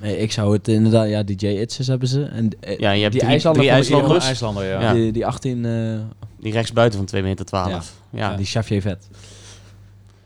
[0.02, 1.08] Nee, ik zou het inderdaad...
[1.10, 2.24] Ja, die J Itzes hebben ze.
[2.24, 4.26] En eh, Ja, je hebt die drie- IJslander drie IJslanders.
[4.26, 4.82] IJslander, ja.
[4.82, 4.94] Ja.
[4.94, 5.66] Die, die 18...
[5.66, 6.00] eh,
[6.40, 7.70] Die rechtsbuiten van 2 meter 12.
[7.70, 7.82] Ja.
[8.30, 8.36] Ja.
[8.36, 9.08] Die Xavier Vet.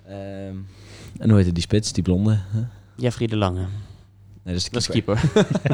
[0.07, 0.15] Ehm,
[1.19, 2.31] en hoe heet het, die spits, die blonde?
[2.51, 2.59] hè?
[2.95, 3.65] Jeffrey de Lange.
[4.49, 5.21] Nee, dat is de Dat is keeper.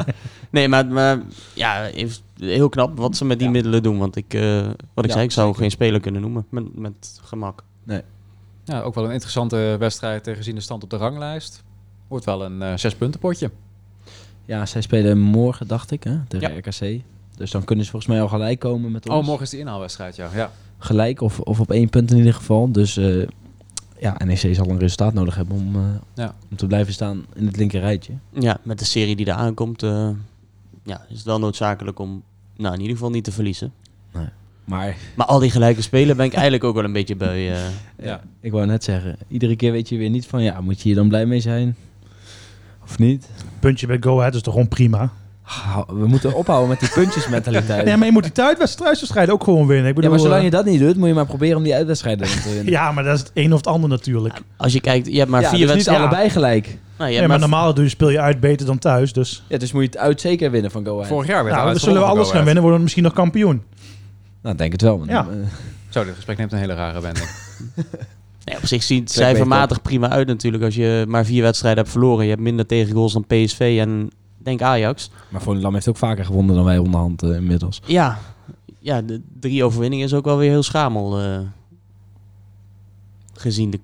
[0.50, 1.20] nee, maar, maar
[1.54, 3.52] ja, heeft- heel knap wat ze met die Ja.
[3.52, 3.98] middelen doen.
[3.98, 4.60] Want ik, eh,
[4.94, 5.60] wat ik Ja, zei, ik zou zeker.
[5.62, 7.64] geen speler kunnen noemen met, met gemak.
[8.64, 11.62] Ja, ook wel een interessante wedstrijd gezien de stand op de ranglijst.
[12.08, 13.50] Wordt wel een eh zes punten potje.
[14.44, 16.58] Ja, zij spelen morgen, dacht ik, hè, tegen Ja.
[16.58, 17.02] RKC.
[17.36, 19.18] Dus dan kunnen ze volgens mij al gelijk komen met ons.
[19.18, 20.30] Oh, morgen is de inhaalwedstrijd, ja.
[20.34, 20.50] ja.
[20.78, 22.72] Gelijk, of, of op één punt in ieder geval.
[22.72, 23.26] Dus eh,
[24.00, 25.82] ja, NEC zal een resultaat nodig hebben om, eh,
[26.14, 26.34] Ja.
[26.50, 28.12] om te blijven staan in het linker rijtje.
[28.32, 30.08] Ja, met de serie die er aankomt, eh,
[30.82, 32.22] ja, is het wel noodzakelijk om
[32.56, 33.72] nou, in ieder geval niet te verliezen.
[34.64, 37.52] Maar Maar al die gelijke spelen ben ik eigenlijk ook wel een beetje bij.
[37.54, 37.60] eh,
[38.02, 38.20] Ja.
[38.40, 40.42] ik wou net zeggen, iedere keer weet je weer niet van...
[40.42, 41.76] Ja, moet je hier dan blij mee zijn?
[42.82, 43.28] Of niet?
[43.60, 45.12] Puntje bij Go Ahead is toch gewoon prima.
[45.86, 47.84] We moeten ophouden met die puntjesmentaliteit.
[47.84, 49.86] Nee, maar je moet die thuiswedstrijd ook gewoon winnen.
[49.86, 51.62] Ik ja, bedoel, maar zolang eh, je dat niet doet, moet je maar proberen om
[51.62, 52.72] die uitwedstrijden te winnen.
[52.78, 54.40] ja, maar dat is het een of het ander natuurlijk.
[54.56, 56.06] als je kijkt, je hebt maar Ja, vier dus niet wedstrijden.
[56.08, 56.66] allebei gelijk.
[56.66, 56.76] Nou,
[57.10, 59.12] je Ja, hebt maar maar normaal doe je, speel je uit beter dan thuis.
[59.12, 61.06] Dus Ja, dus moet je het uit zeker winnen van Go Ahead.
[61.08, 62.58] Vorig jaar werd nou, dan zullen we alles gaan winnen.
[62.62, 63.62] Worden we misschien nog kampioen.
[64.42, 65.02] Nou, ik denk het wel.
[65.06, 65.26] Ja.
[65.88, 67.26] Zo, dit gesprek neemt een hele rare wending.
[68.44, 70.64] Nee, op zich ziet cijfermatig prima uit natuurlijk.
[70.64, 72.24] Als je maar vier wedstrijden hebt verloren.
[72.24, 74.10] Je hebt minder tegengoals dan PSV en
[74.46, 75.10] denk Ajax.
[75.28, 77.82] Maar Volendam heeft ook vaker gewonnen dan wij onderhand eh, inmiddels.
[77.86, 78.18] Ja,
[78.78, 81.20] ja, de drie overwinningen is ook wel weer heel schamel.
[81.20, 81.40] eh,
[83.32, 83.80] gezien de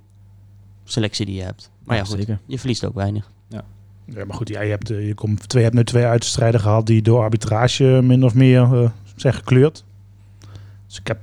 [0.84, 1.70] selectie die je hebt.
[1.84, 2.38] Maar ja, goed, zeker.
[2.46, 3.30] je verliest ook weinig.
[4.04, 6.60] Ja, maar goed, ja, je, hebt, eh, je, komt, twee, je hebt nu twee uitstrijden
[6.60, 9.84] gehad die door arbitrage min of meer eh, zijn gekleurd.
[10.86, 11.18] Dus ik heb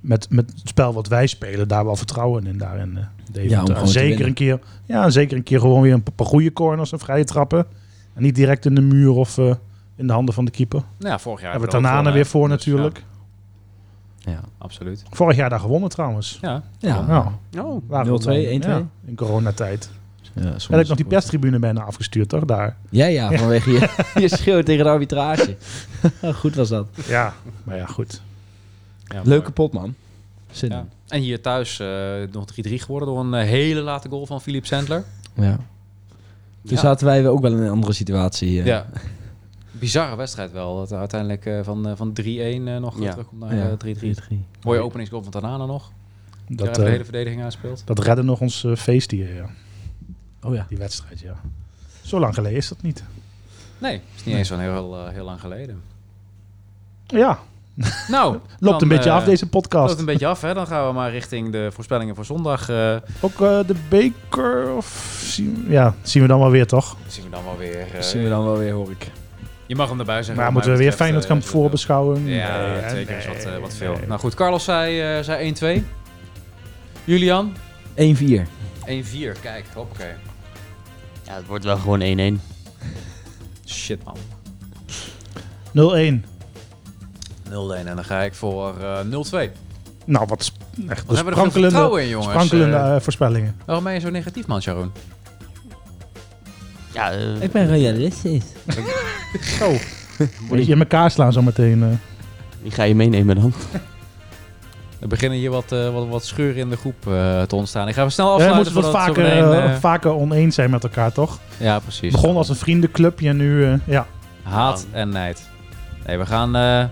[0.00, 2.58] met, met het spel wat wij spelen daar wel vertrouwen in.
[2.58, 3.76] Daarin, eh, Deventer.
[3.76, 6.98] Ja, zeker een keer, ja, zeker een keer gewoon weer een paar goede corners en
[6.98, 7.66] vrije trappen.
[8.16, 9.54] En niet direct in de muur of eh,
[9.96, 10.82] in de handen van de keeper.
[10.98, 12.98] Nou ja, vorig jaar hebben we er Tanane weer voor Dus, natuurlijk.
[12.98, 14.30] Ja.
[14.32, 15.02] Ja, absoluut.
[15.10, 16.38] Vorig jaar daar gewonnen trouwens.
[16.40, 16.98] Ja, Ja.
[17.58, 18.68] Oh, we 0-2, wel- 1-2.
[18.68, 19.90] ja, in coronatijd.
[20.34, 22.44] Ja, En heb ik nog die perstribune bijna afgestuurd, toch?
[22.44, 22.76] Daar.
[22.90, 23.88] Ja, ja, vanwege je,
[24.22, 25.56] je schreeuw tegen de arbitrage.
[26.40, 26.88] Goed was dat.
[27.06, 28.22] Ja, maar ja, goed.
[29.04, 29.94] Ja, Leuke pot, man.
[30.50, 30.86] Zin Ja.
[31.08, 31.88] En hier thuis eh,
[32.32, 35.04] nog 3-3 geworden door een eh, hele late goal van Philip Sandler.
[35.34, 35.58] Ja.
[36.66, 36.82] Toen Ja.
[36.82, 38.60] zaten wij ook wel in een andere situatie.
[38.60, 38.66] eh.
[38.66, 38.86] Ja.
[39.70, 40.76] Bizarre wedstrijd wel.
[40.76, 43.10] Dat er uiteindelijk eh, van, eh, van 3-1 eh, nog Ja.
[43.10, 43.68] terugkomt naar Ja.
[43.68, 44.44] eh, 3-3.
[44.62, 45.90] Mooie openingsgoal van Tanana nog.
[46.48, 47.82] Dat de hele verdediging aanspeelt.
[47.86, 49.46] dat redde nog ons feest hier, ja.
[50.42, 50.66] Oh ja.
[50.68, 51.40] die wedstrijd, ja.
[52.02, 53.04] Zo lang geleden is dat niet.
[53.78, 55.80] Nee, is niet eens zo heel, heel lang geleden.
[57.06, 57.38] Ja,
[58.08, 59.88] Nou, loopt dan, een beetje eh, af deze podcast.
[59.88, 60.54] Loopt een beetje af, hè?
[60.54, 62.68] Dan gaan we maar richting de voorspellingen voor zondag.
[62.68, 66.96] eh Ook eh, de beker, of zien, ja, zien we dan wel weer, toch?
[67.06, 67.80] zien we dan wel weer.
[67.80, 69.10] eh, Dat zien we dan wel weer, hoor ik.
[69.66, 70.42] Je mag hem erbij zeggen.
[70.44, 72.26] Maar moeten we weer Feyenoord eh, gaan voorbeschouwen?
[72.26, 73.92] Ja, Nee, twee keer is wat, eh, Nee, wat veel.
[73.92, 74.06] nee.
[74.06, 75.44] Nou goed, Carlos zei, eh, zei
[75.80, 75.84] 1-2.
[77.04, 77.56] Julian?
[77.94, 78.46] 1-4.
[78.86, 79.36] 1-4.
[79.40, 80.12] Kijk, hoppakee.
[81.26, 82.40] ja, het wordt wel gewoon 1-1.
[83.66, 84.16] Shit, man.
[85.72, 86.24] 0-1.
[87.50, 87.86] 0-1.
[87.86, 88.98] En dan ga ik voor eh
[89.48, 89.50] 0-2.
[90.04, 90.52] Nou, wat
[90.88, 92.30] echt Wat hebben we er veel sprankelende, vertrouwen in, jongens.
[92.30, 93.56] sprankelende Eh, eh, voorspellingen.
[93.64, 94.92] waarom ben je zo negatief, man, Sharon?
[96.92, 98.44] Ja, eh, ben realistisch.
[99.58, 99.72] Zo.
[100.48, 101.82] Moet je in elkaar slaan zo meteen.
[101.82, 101.88] eh.
[102.62, 103.52] die ga je meenemen dan.
[105.00, 107.88] Er beginnen hier wat, eh, wat, wat scheuren in de groep eh, te ontstaan.
[107.88, 108.72] Ik ga even snel Ja, we afsluiten.
[108.72, 111.38] moeten vaker, meteen, eh, eh, vaker oneens zijn met elkaar, toch?
[111.56, 112.12] ja, precies.
[112.12, 114.06] Begon als een vriendenclubje en nu, eh, ja.
[114.42, 115.48] Haat en nijd.
[116.06, 116.84] Nee, we gaan eh,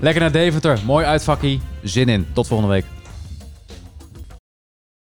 [0.00, 0.78] lekker naar Deventer.
[0.84, 1.60] Mooi uitvakkie.
[1.82, 2.26] Zin in.
[2.32, 2.93] Tot volgende week.